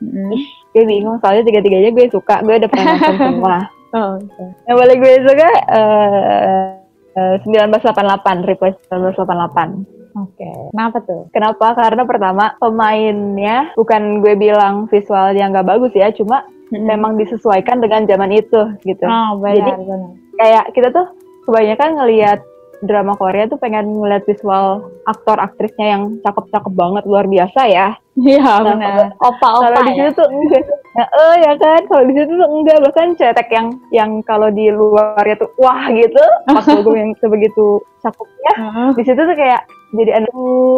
Mm. 0.00 0.32
gue 0.70 0.84
bingung 0.84 1.20
soalnya 1.20 1.44
tiga-tiganya 1.44 1.90
gue 1.90 2.08
suka 2.08 2.40
gue 2.40 2.56
udah 2.56 2.68
pernah 2.68 2.86
nonton 2.94 3.16
semua 3.28 3.58
Oh, 3.90 4.14
oke. 4.16 4.44
yang 4.64 4.76
paling 4.76 4.98
gue 4.98 5.14
suka 5.20 5.48
eh 5.68 6.64
eh, 7.12 7.34
1988 7.42 8.48
replace 8.48 8.78
1988 8.88 10.00
Oke. 10.12 10.50
Kenapa 10.70 10.98
tuh? 11.00 11.22
kenapa 11.30 11.66
karena 11.72 12.02
pertama 12.02 12.44
pemainnya 12.56 13.70
bukan 13.74 14.18
gue 14.18 14.34
bilang 14.34 14.86
visual 14.86 15.30
yang 15.32 15.50
gak 15.50 15.68
bagus 15.68 15.92
ya 15.92 16.10
cuma 16.10 16.42
memang 16.70 17.14
disesuaikan 17.14 17.78
dengan 17.78 18.06
zaman 18.06 18.30
itu 18.32 18.60
gitu 18.80 19.04
Oh, 19.04 19.36
benar, 19.36 19.74
benar. 19.76 20.10
kayak 20.34 20.64
kita 20.70 20.88
tuh 20.90 21.06
kebanyakan 21.44 21.90
ngelihat 21.96 22.40
drama 22.80 23.12
Korea 23.12 23.44
tuh 23.44 23.58
pengen 23.58 23.92
ngeliat 23.92 24.24
visual 24.24 24.80
aktor 25.04 25.36
aktrisnya 25.36 25.94
yang 25.94 26.02
cakep-cakep 26.20 26.72
banget 26.72 27.02
luar 27.04 27.26
biasa 27.26 27.60
ya 27.66 27.88
Iya, 28.20 28.42
Nah, 28.42 28.60
benar. 28.66 29.16
kalau 29.16 29.32
Opa-opa 29.32 29.80
di 29.80 29.92
ya. 29.92 30.04
situ 30.04 30.12
tuh 30.14 30.28
enggak 30.28 30.62
nah, 30.90 31.06
eh 31.08 31.34
ya 31.40 31.52
kan 31.56 31.80
kalau 31.86 32.04
di 32.04 32.12
situ 32.12 32.32
tuh 32.32 32.48
enggak 32.50 32.78
bahkan 32.80 33.08
cetek 33.14 33.48
yang 33.48 33.66
yang 33.90 34.10
kalau 34.20 34.48
di 34.48 34.68
luarnya 34.68 35.36
tuh 35.36 35.48
wah 35.56 35.88
gitu 35.88 36.20
pas 36.44 36.60
gue 36.84 36.94
yang 36.94 37.16
sebegitu 37.16 37.66
cakepnya 37.98 38.52
Heeh. 38.54 38.88
di 38.92 39.02
situ 39.02 39.16
tuh 39.18 39.32
kayak 39.34 39.62
jadi 39.90 40.10
anak 40.16 40.30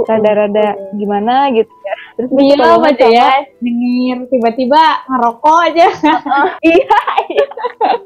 rada-rada 0.06 0.66
gimana 0.94 1.50
gitu 1.50 1.68
ya 1.68 1.94
terus 2.14 2.28
Iya, 2.32 2.56
sama- 2.56 2.94
ya, 2.96 3.28
denger 3.58 4.18
tiba-tiba 4.28 4.82
ngerokok 5.04 5.58
aja. 5.66 5.86
iya 6.64 6.96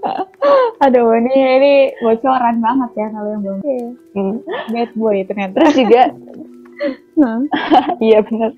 Aduh, 0.84 1.10
ini 1.16 1.34
ini 1.34 1.72
bocoran 1.98 2.58
banget 2.58 2.90
ya 2.94 3.06
kalau 3.10 3.28
yang 3.28 3.42
belum. 3.42 3.58
Hmm. 4.14 4.34
Bad 4.70 4.90
boy 4.94 5.16
ternyata. 5.26 5.54
terus 5.56 5.74
juga 5.76 6.02
iya 7.98 8.20
benar 8.20 8.52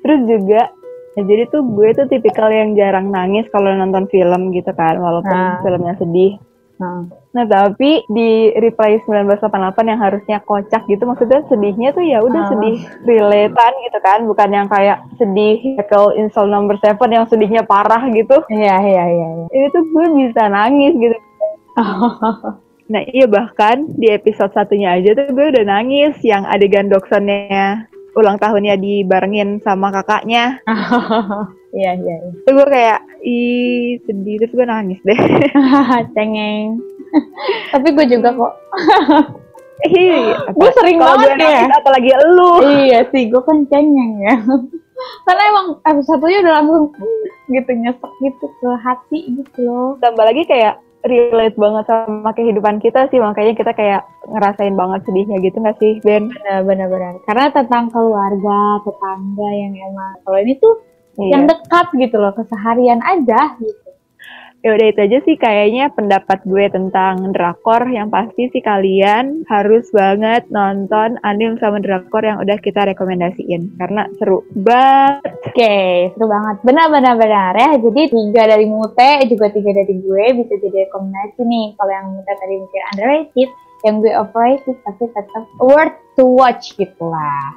terus 0.00 0.20
juga 0.24 0.68
ya 1.12 1.22
jadi 1.22 1.48
tuh 1.48 1.64
gue 1.64 1.88
tuh 1.92 2.06
tipikal 2.06 2.48
yang 2.48 2.72
jarang 2.72 3.08
nangis 3.08 3.48
kalau 3.48 3.70
nonton 3.70 4.04
film 4.06 4.50
gitu 4.50 4.68
kan 4.72 4.96
walaupun 4.96 5.32
Ah. 5.32 5.60
filmnya 5.60 5.96
sedih 5.96 6.36
Nah. 6.76 7.08
Nah 7.32 7.48
tapi 7.48 8.04
di 8.04 8.52
Reply 8.52 9.00
1988 9.00 9.48
yang 9.88 9.96
harusnya 9.96 10.44
kocak 10.44 10.84
gitu 10.84 11.08
maksudnya 11.08 11.40
sedihnya 11.48 11.96
tuh 11.96 12.04
ya 12.04 12.20
udah 12.20 12.36
Ah. 12.36 12.48
sedih 12.52 12.76
relatean 13.00 13.72
gitu 13.80 13.98
kan 13.98 14.28
bukan 14.28 14.48
yang 14.52 14.68
kayak 14.68 15.00
sedih 15.16 15.56
Michael 15.72 16.20
in 16.20 16.28
Soul 16.28 16.52
Number 16.52 16.76
Seven 16.76 17.08
yang 17.08 17.24
sedihnya 17.24 17.64
parah 17.64 18.04
gitu 18.12 18.44
Iya, 18.52 18.76
iya, 18.76 19.04
iya. 19.08 19.26
iya. 19.32 19.46
ini 19.48 19.66
tuh 19.72 19.88
gue 19.88 20.06
bisa 20.20 20.52
nangis 20.52 20.92
gitu 20.92 21.16
nah 22.92 23.02
iya 23.02 23.24
bahkan 23.24 23.88
di 23.90 24.12
episode 24.12 24.52
satunya 24.52 24.94
aja 24.94 25.16
tuh 25.16 25.32
gue 25.32 25.46
udah 25.50 25.64
nangis 25.66 26.12
yang 26.20 26.44
adegan 26.44 26.86
Doksonnya 26.86 27.88
ulang 28.16 28.40
tahunnya 28.40 28.80
dibarengin 28.80 29.60
sama 29.60 29.92
kakaknya 29.92 30.58
Iya, 31.76 31.92
iya, 31.92 32.14
iya. 32.24 32.32
itu 32.32 32.50
gue 32.56 32.66
kayak 32.72 33.00
ih 33.20 34.00
sedih 34.08 34.40
terus 34.40 34.52
gue 34.56 34.64
nangis 34.64 34.96
deh 35.04 35.18
Cengeng. 36.16 36.80
Tapi 37.76 37.88
gue 37.92 38.06
juga 38.08 38.32
kok. 38.32 38.52
Gue 40.56 40.70
sering 40.80 40.96
kalau 40.96 41.20
gue 41.20 41.36
banget 41.36 41.68
ya. 41.68 41.68
apalagi 41.76 42.10
elu 42.16 42.52
iya 42.64 43.00
sih, 43.12 43.28
gue 43.28 43.42
kan 43.44 43.68
cengeng 43.68 44.24
ya. 44.24 44.40
Karena 45.28 45.42
emang 45.52 45.66
episode 45.84 46.16
satunya 46.16 46.40
udah 46.40 46.52
langsung 46.64 46.84
gitu 47.52 47.70
nyesek 47.76 48.12
gitu 48.24 48.46
ke 48.56 48.70
hati 48.80 49.18
gitu 49.36 49.58
loh. 49.68 50.00
tambah 50.00 50.24
lagi 50.24 50.48
kayak 50.48 50.80
relate 51.06 51.56
banget 51.56 51.84
sama 51.86 52.30
kehidupan 52.34 52.82
kita 52.82 53.06
sih 53.08 53.18
makanya 53.22 53.54
kita 53.54 53.72
kayak 53.72 54.02
ngerasain 54.26 54.74
banget 54.74 55.00
sedihnya 55.06 55.36
gitu 55.40 55.56
nggak 55.62 55.78
sih 55.78 56.02
Ben? 56.02 56.28
Benar, 56.28 56.60
benar, 56.66 56.86
benar. 56.90 57.14
Karena 57.24 57.46
tentang 57.54 57.88
keluarga, 57.94 58.82
tetangga 58.82 59.48
yang 59.54 59.72
emang 59.72 60.12
kalau 60.26 60.38
ini 60.42 60.54
tuh 60.58 60.74
Iya. 61.16 61.32
yang 61.32 61.42
dekat 61.48 61.86
gitu 61.96 62.16
loh, 62.20 62.32
keseharian 62.36 63.00
aja 63.00 63.56
gitu. 63.56 63.85
Ya 64.66 64.74
udah 64.74 64.90
itu 64.90 64.98
aja 64.98 65.18
sih 65.22 65.38
kayaknya 65.38 65.94
pendapat 65.94 66.42
gue 66.42 66.66
tentang 66.74 67.30
drakor 67.30 67.86
yang 67.86 68.10
pasti 68.10 68.50
sih 68.50 68.58
kalian 68.58 69.46
harus 69.46 69.86
banget 69.94 70.42
nonton 70.50 71.22
anime 71.22 71.54
sama 71.62 71.78
drakor 71.78 72.26
yang 72.26 72.42
udah 72.42 72.58
kita 72.58 72.82
rekomendasiin 72.90 73.78
karena 73.78 74.10
seru 74.18 74.42
banget. 74.58 75.22
Oke, 75.54 76.10
seru 76.18 76.26
banget. 76.26 76.66
Benar, 76.66 76.90
benar, 76.90 77.14
benar 77.14 77.54
ya. 77.54 77.78
Jadi 77.78 78.10
tiga 78.10 78.42
dari 78.42 78.66
Mute, 78.66 79.30
juga 79.30 79.54
tiga 79.54 79.70
dari 79.70 80.02
gue 80.02 80.24
bisa 80.34 80.58
jadi 80.58 80.90
rekomendasi 80.90 81.46
nih. 81.46 81.66
Kalau 81.78 81.92
yang 81.94 82.06
Mute 82.18 82.32
tadi 82.34 82.54
mungkin 82.58 82.82
underrated, 82.90 83.48
yang 83.86 83.94
gue 84.02 84.12
overrated, 84.18 84.76
tapi 84.82 85.04
tetap 85.14 85.44
worth 85.62 85.94
to 86.18 86.26
watch 86.26 86.74
gitu 86.74 87.06
lah. 87.06 87.54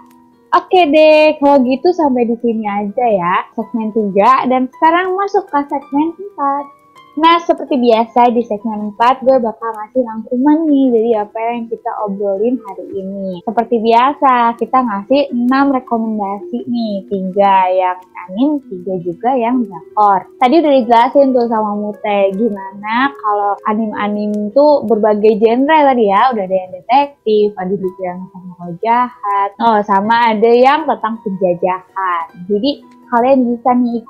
Oke 0.53 0.85
deh, 0.93 1.41
kalau 1.41 1.57
gitu 1.65 1.89
sampai 1.89 2.29
di 2.29 2.37
sini 2.37 2.69
aja 2.69 3.05
ya 3.05 3.49
segmen 3.57 3.89
3 3.97 4.45
dan 4.45 4.69
sekarang 4.77 5.17
masuk 5.17 5.49
ke 5.49 5.57
segmen 5.73 6.13
4. 6.13 6.78
Nah, 7.19 7.35
seperti 7.43 7.75
biasa 7.75 8.31
di 8.31 8.39
segmen 8.47 8.95
4 8.95 9.27
gue 9.27 9.43
bakal 9.43 9.69
ngasih 9.75 10.07
rangkuman 10.07 10.57
nih 10.71 10.87
dari 10.87 11.11
apa 11.19 11.35
yang 11.51 11.67
kita 11.67 11.91
obrolin 12.07 12.55
hari 12.63 12.87
ini. 12.95 13.43
Seperti 13.43 13.75
biasa, 13.83 14.55
kita 14.55 14.79
ngasih 14.79 15.27
6 15.35 15.51
rekomendasi 15.51 16.63
nih, 16.63 17.11
3 17.11 17.75
yang 17.75 17.99
anime, 18.23 18.63
3 18.71 19.03
juga 19.03 19.35
yang 19.35 19.67
drakor. 19.67 20.31
Tadi 20.39 20.63
udah 20.63 20.71
dijelasin 20.79 21.35
tuh 21.35 21.51
sama 21.51 21.75
Mute 21.75 22.19
gimana 22.39 23.11
kalau 23.11 23.59
anime-anime 23.67 24.55
tuh 24.55 24.87
berbagai 24.87 25.43
genre 25.43 25.77
tadi 25.91 26.07
ya, 26.07 26.31
udah 26.31 26.43
ada 26.47 26.55
yang 26.55 26.71
detektif, 26.71 27.51
ada 27.59 27.73
juga 27.75 28.01
yang 28.15 28.21
sama 28.31 28.71
jahat, 28.79 29.49
oh 29.59 29.83
sama 29.83 30.39
ada 30.39 30.51
yang 30.55 30.87
tentang 30.87 31.19
penjajahan. 31.19 32.25
Jadi 32.47 32.79
kalian 33.11 33.39
bisa 33.43 33.69
nih 33.75 34.05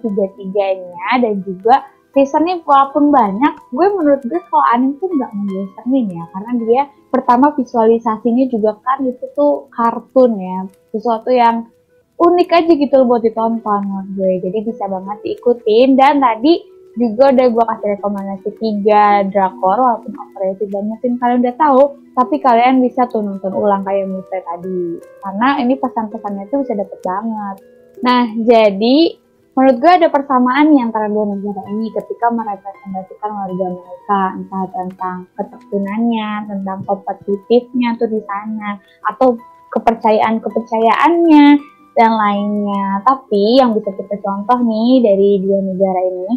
tiga-tiganya 0.00 1.08
dan 1.20 1.44
juga 1.44 1.92
seasonnya 2.14 2.62
walaupun 2.62 3.10
banyak, 3.10 3.54
gue 3.74 3.86
menurut 3.90 4.22
gue 4.22 4.40
kalau 4.48 4.64
anime 4.70 4.94
tuh 5.02 5.10
nggak 5.10 5.32
membosanin 5.34 6.06
ya, 6.14 6.24
karena 6.30 6.50
dia 6.62 6.82
pertama 7.10 7.50
visualisasinya 7.58 8.46
juga 8.48 8.78
kan 8.80 9.02
itu 9.02 9.26
tuh 9.34 9.66
kartun 9.74 10.38
ya, 10.38 10.58
sesuatu 10.94 11.34
yang 11.34 11.66
unik 12.14 12.48
aja 12.54 12.72
gitu 12.78 12.94
loh 13.02 13.06
buat 13.10 13.22
ditonton 13.26 13.80
menurut 13.82 14.08
gue, 14.14 14.32
jadi 14.46 14.58
bisa 14.62 14.86
banget 14.86 15.18
diikutin. 15.26 15.98
Dan 15.98 16.22
tadi 16.22 16.62
juga 16.94 17.34
udah 17.34 17.46
gue 17.50 17.64
kasih 17.74 17.88
rekomendasi 17.98 18.50
tiga 18.62 19.26
drakor 19.26 19.82
walaupun 19.82 20.14
overrated 20.14 20.70
dan 20.70 20.86
mungkin 20.86 21.18
kalian 21.18 21.42
udah 21.42 21.56
tahu 21.58 21.82
tapi 22.14 22.38
kalian 22.38 22.78
bisa 22.86 23.10
tuh 23.10 23.18
nonton 23.18 23.50
ulang 23.50 23.82
kayak 23.82 24.06
Mute 24.06 24.30
tadi. 24.30 25.02
Karena 25.18 25.58
ini 25.58 25.74
pesan-pesannya 25.74 26.46
tuh 26.54 26.62
bisa 26.62 26.78
dapet 26.78 26.98
banget. 27.02 27.56
Nah 27.98 28.30
jadi 28.46 29.18
menurut 29.54 29.76
gue 29.78 29.92
ada 30.02 30.08
persamaan 30.10 30.74
nih 30.74 30.82
antara 30.82 31.06
dua 31.06 31.30
negara 31.30 31.62
ini 31.70 31.90
ketika 31.94 32.26
merepresentasikan 32.30 33.30
warga 33.30 33.66
mereka 33.70 34.20
entah 34.34 34.64
tentang 34.74 35.18
ketekunannya 35.38 36.30
tentang 36.50 36.78
kompetitifnya 36.84 37.94
tuh 37.96 38.10
di 38.10 38.20
sana 38.26 38.82
atau 39.14 39.38
kepercayaan 39.74 40.38
kepercayaannya 40.38 41.46
dan 41.94 42.10
lainnya. 42.14 43.02
Tapi 43.06 43.62
yang 43.62 43.74
bisa 43.74 43.90
kita 43.94 44.18
contoh 44.22 44.58
nih 44.62 45.02
dari 45.02 45.30
dua 45.42 45.58
negara 45.62 46.00
ini, 46.06 46.32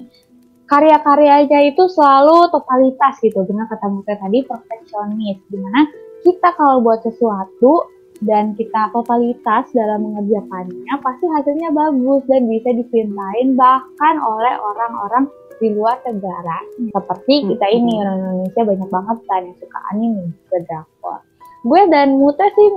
karya-karyanya 0.70 1.60
itu 1.70 1.84
selalu 1.90 2.50
totalitas 2.54 3.18
gitu. 3.22 3.46
Dengan 3.46 3.70
kata 3.70 3.90
Muka 3.90 4.18
tadi 4.18 4.46
perfeksionis, 4.46 5.38
di 5.50 5.58
mana 5.58 5.86
kita 6.26 6.50
kalau 6.58 6.82
buat 6.82 7.02
sesuatu 7.06 7.97
dan 8.24 8.58
kita 8.58 8.90
totalitas 8.94 9.70
dalam 9.74 10.06
mengerjakannya, 10.10 10.94
pasti 11.02 11.26
hasilnya 11.28 11.70
bagus 11.74 12.24
dan 12.26 12.50
bisa 12.50 12.70
dicintain 12.74 13.54
bahkan 13.54 14.16
oleh 14.22 14.56
orang-orang 14.58 15.26
di 15.58 15.74
luar 15.74 15.98
negara. 16.06 16.58
Seperti 16.94 17.54
kita 17.54 17.66
ini 17.74 18.02
orang 18.02 18.18
Indonesia 18.22 18.62
banyak 18.64 18.90
banget 18.90 19.18
kan 19.26 19.42
yang 19.46 19.58
suka 19.58 19.80
anime, 19.94 20.24
suka 20.46 20.58
drakor. 20.66 21.20
Gue 21.66 21.82
dan 21.90 22.18
Muta 22.18 22.46
sih 22.54 22.70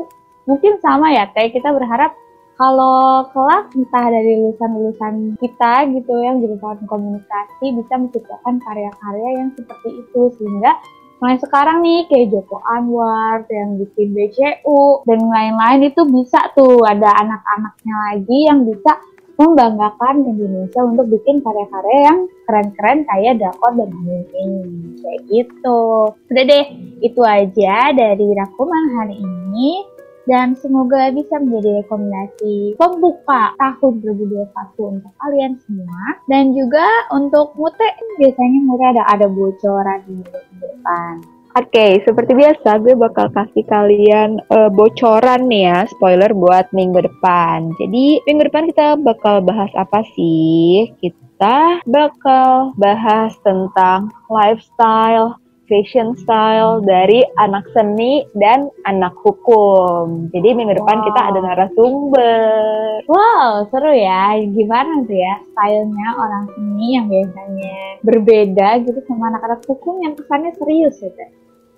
mungkin 0.48 0.72
sama 0.80 1.12
ya, 1.12 1.28
kayak 1.32 1.54
kita 1.54 1.70
berharap 1.70 2.12
kalau 2.60 3.24
kelak 3.32 3.72
entah 3.72 4.06
dari 4.12 4.36
lulusan-lulusan 4.36 5.40
kita 5.40 5.88
gitu 5.96 6.12
yang 6.20 6.44
jurusan 6.44 6.84
komunikasi 6.84 7.72
bisa 7.72 7.94
menciptakan 7.96 8.60
karya-karya 8.60 9.28
yang 9.40 9.48
seperti 9.56 10.04
itu 10.04 10.20
sehingga 10.36 10.76
mulai 11.20 11.36
sekarang 11.36 11.84
nih 11.84 12.08
kayak 12.08 12.32
Joko 12.32 12.64
Anwar 12.64 13.44
yang 13.52 13.76
bikin 13.76 14.16
BCU 14.16 15.04
dan 15.04 15.20
lain-lain 15.28 15.92
itu 15.92 16.02
bisa 16.08 16.40
tuh 16.56 16.80
ada 16.88 17.12
anak-anaknya 17.20 17.94
lagi 18.08 18.38
yang 18.48 18.64
bisa 18.64 18.96
membanggakan 19.36 20.24
Indonesia 20.24 20.80
untuk 20.84 21.12
bikin 21.12 21.44
karya-karya 21.44 21.98
yang 22.08 22.18
keren-keren 22.44 22.98
kayak 23.08 23.40
Drakor 23.40 23.72
dan 23.72 23.88
anime 23.88 24.28
ini 24.36 24.96
kayak 25.00 25.20
gitu. 25.28 25.80
Udah 26.12 26.44
deh 26.44 26.66
itu 27.04 27.20
aja 27.24 27.76
dari 27.92 28.26
Rakuman 28.36 28.84
hari 29.00 29.16
ini 29.20 29.99
dan 30.28 30.52
semoga 30.58 31.08
bisa 31.12 31.40
menjadi 31.40 31.84
rekomendasi 31.84 32.76
pembuka 32.76 33.56
tahun 33.56 34.04
2021 34.04 34.92
untuk 34.98 35.12
kalian 35.20 35.52
semua 35.64 36.02
dan 36.28 36.52
juga 36.52 36.86
untuk 37.14 37.56
Mute 37.56 37.88
biasanya 38.20 38.60
Mute 38.64 38.84
ada 38.84 39.02
ada 39.08 39.26
bocoran 39.30 40.00
di 40.04 40.20
depan. 40.60 41.40
Oke, 41.50 41.66
okay, 41.66 41.92
seperti 42.06 42.30
biasa 42.38 42.78
gue 42.78 42.94
bakal 42.94 43.26
kasih 43.34 43.66
kalian 43.66 44.38
uh, 44.54 44.70
bocoran 44.70 45.50
nih 45.50 45.66
ya, 45.66 45.82
spoiler 45.90 46.30
buat 46.30 46.70
minggu 46.70 47.02
depan. 47.02 47.74
Jadi 47.74 48.22
minggu 48.22 48.46
depan 48.46 48.70
kita 48.70 48.94
bakal 49.02 49.42
bahas 49.42 49.66
apa 49.74 50.06
sih? 50.14 50.94
Kita 51.02 51.82
bakal 51.90 52.70
bahas 52.78 53.34
tentang 53.42 54.14
lifestyle, 54.30 55.42
fashion 55.70 56.18
style 56.18 56.82
dari 56.82 57.22
anak 57.38 57.62
seni 57.70 58.26
dan 58.34 58.66
anak 58.90 59.14
hukum. 59.22 60.26
Jadi 60.34 60.48
minggu 60.58 60.74
depan 60.82 60.98
wow. 60.98 61.06
kita 61.06 61.20
ada 61.30 61.38
narasumber. 61.38 63.06
Wow, 63.06 63.70
seru 63.70 63.94
ya. 63.94 64.34
Gimana 64.50 65.06
tuh 65.06 65.14
ya 65.14 65.34
stylenya 65.54 66.08
orang 66.18 66.44
seni 66.58 66.86
yang 66.98 67.06
biasanya 67.06 67.74
berbeda 68.02 68.68
gitu 68.82 68.98
sama 69.06 69.30
anak-anak 69.30 69.62
hukum 69.70 70.02
yang 70.02 70.18
kesannya 70.18 70.50
serius 70.58 70.98
gitu. 70.98 71.24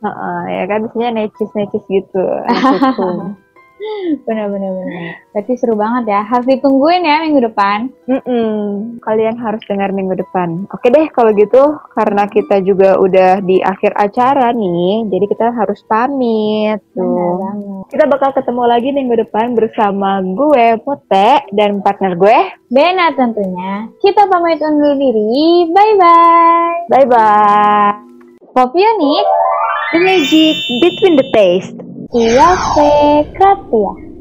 Uh, 0.03 0.09
uh, 0.11 0.41
ya 0.51 0.67
kan 0.67 0.83
biasanya 0.83 1.15
necis-necis 1.15 1.85
gitu 1.87 2.27
bener. 4.27 4.49
Berarti 5.33 5.53
seru 5.59 5.75
banget 5.75 6.13
ya. 6.13 6.21
Harus 6.27 6.47
ditungguin 6.47 7.03
ya 7.03 7.25
minggu 7.27 7.41
depan. 7.51 7.91
Mm-mm. 8.09 8.99
Kalian 9.03 9.37
harus 9.41 9.63
dengar 9.67 9.91
minggu 9.91 10.15
depan. 10.19 10.67
Oke 10.71 10.89
deh 10.89 11.07
kalau 11.11 11.35
gitu 11.35 11.79
karena 11.95 12.27
kita 12.31 12.63
juga 12.63 12.97
udah 12.99 13.43
di 13.43 13.59
akhir 13.63 13.95
acara 13.97 14.55
nih, 14.55 15.09
jadi 15.11 15.25
kita 15.29 15.47
harus 15.53 15.81
pamit 15.87 16.81
tuh. 16.95 17.41
Kita 17.93 18.09
bakal 18.09 18.33
ketemu 18.33 18.63
lagi 18.65 18.89
minggu 18.95 19.15
depan 19.29 19.53
bersama 19.53 20.25
gue 20.25 20.81
Pote 20.81 21.45
dan 21.53 21.85
partner 21.85 22.17
gue 22.17 22.39
Bena 22.73 23.13
tentunya. 23.13 23.93
Kita 24.01 24.25
pamit 24.33 24.65
undur 24.65 24.97
diri. 24.97 25.69
Bye 25.69 25.95
bye. 26.01 26.77
Bye 26.89 27.05
bye. 27.05 27.93
Popionik. 28.57 29.27
The 29.93 30.01
magic 30.01 30.57
between 30.81 31.21
the 31.21 31.29
taste. 31.37 31.77
Iya, 32.13 32.49
Fe, 32.77 33.25
ya. 33.41 34.12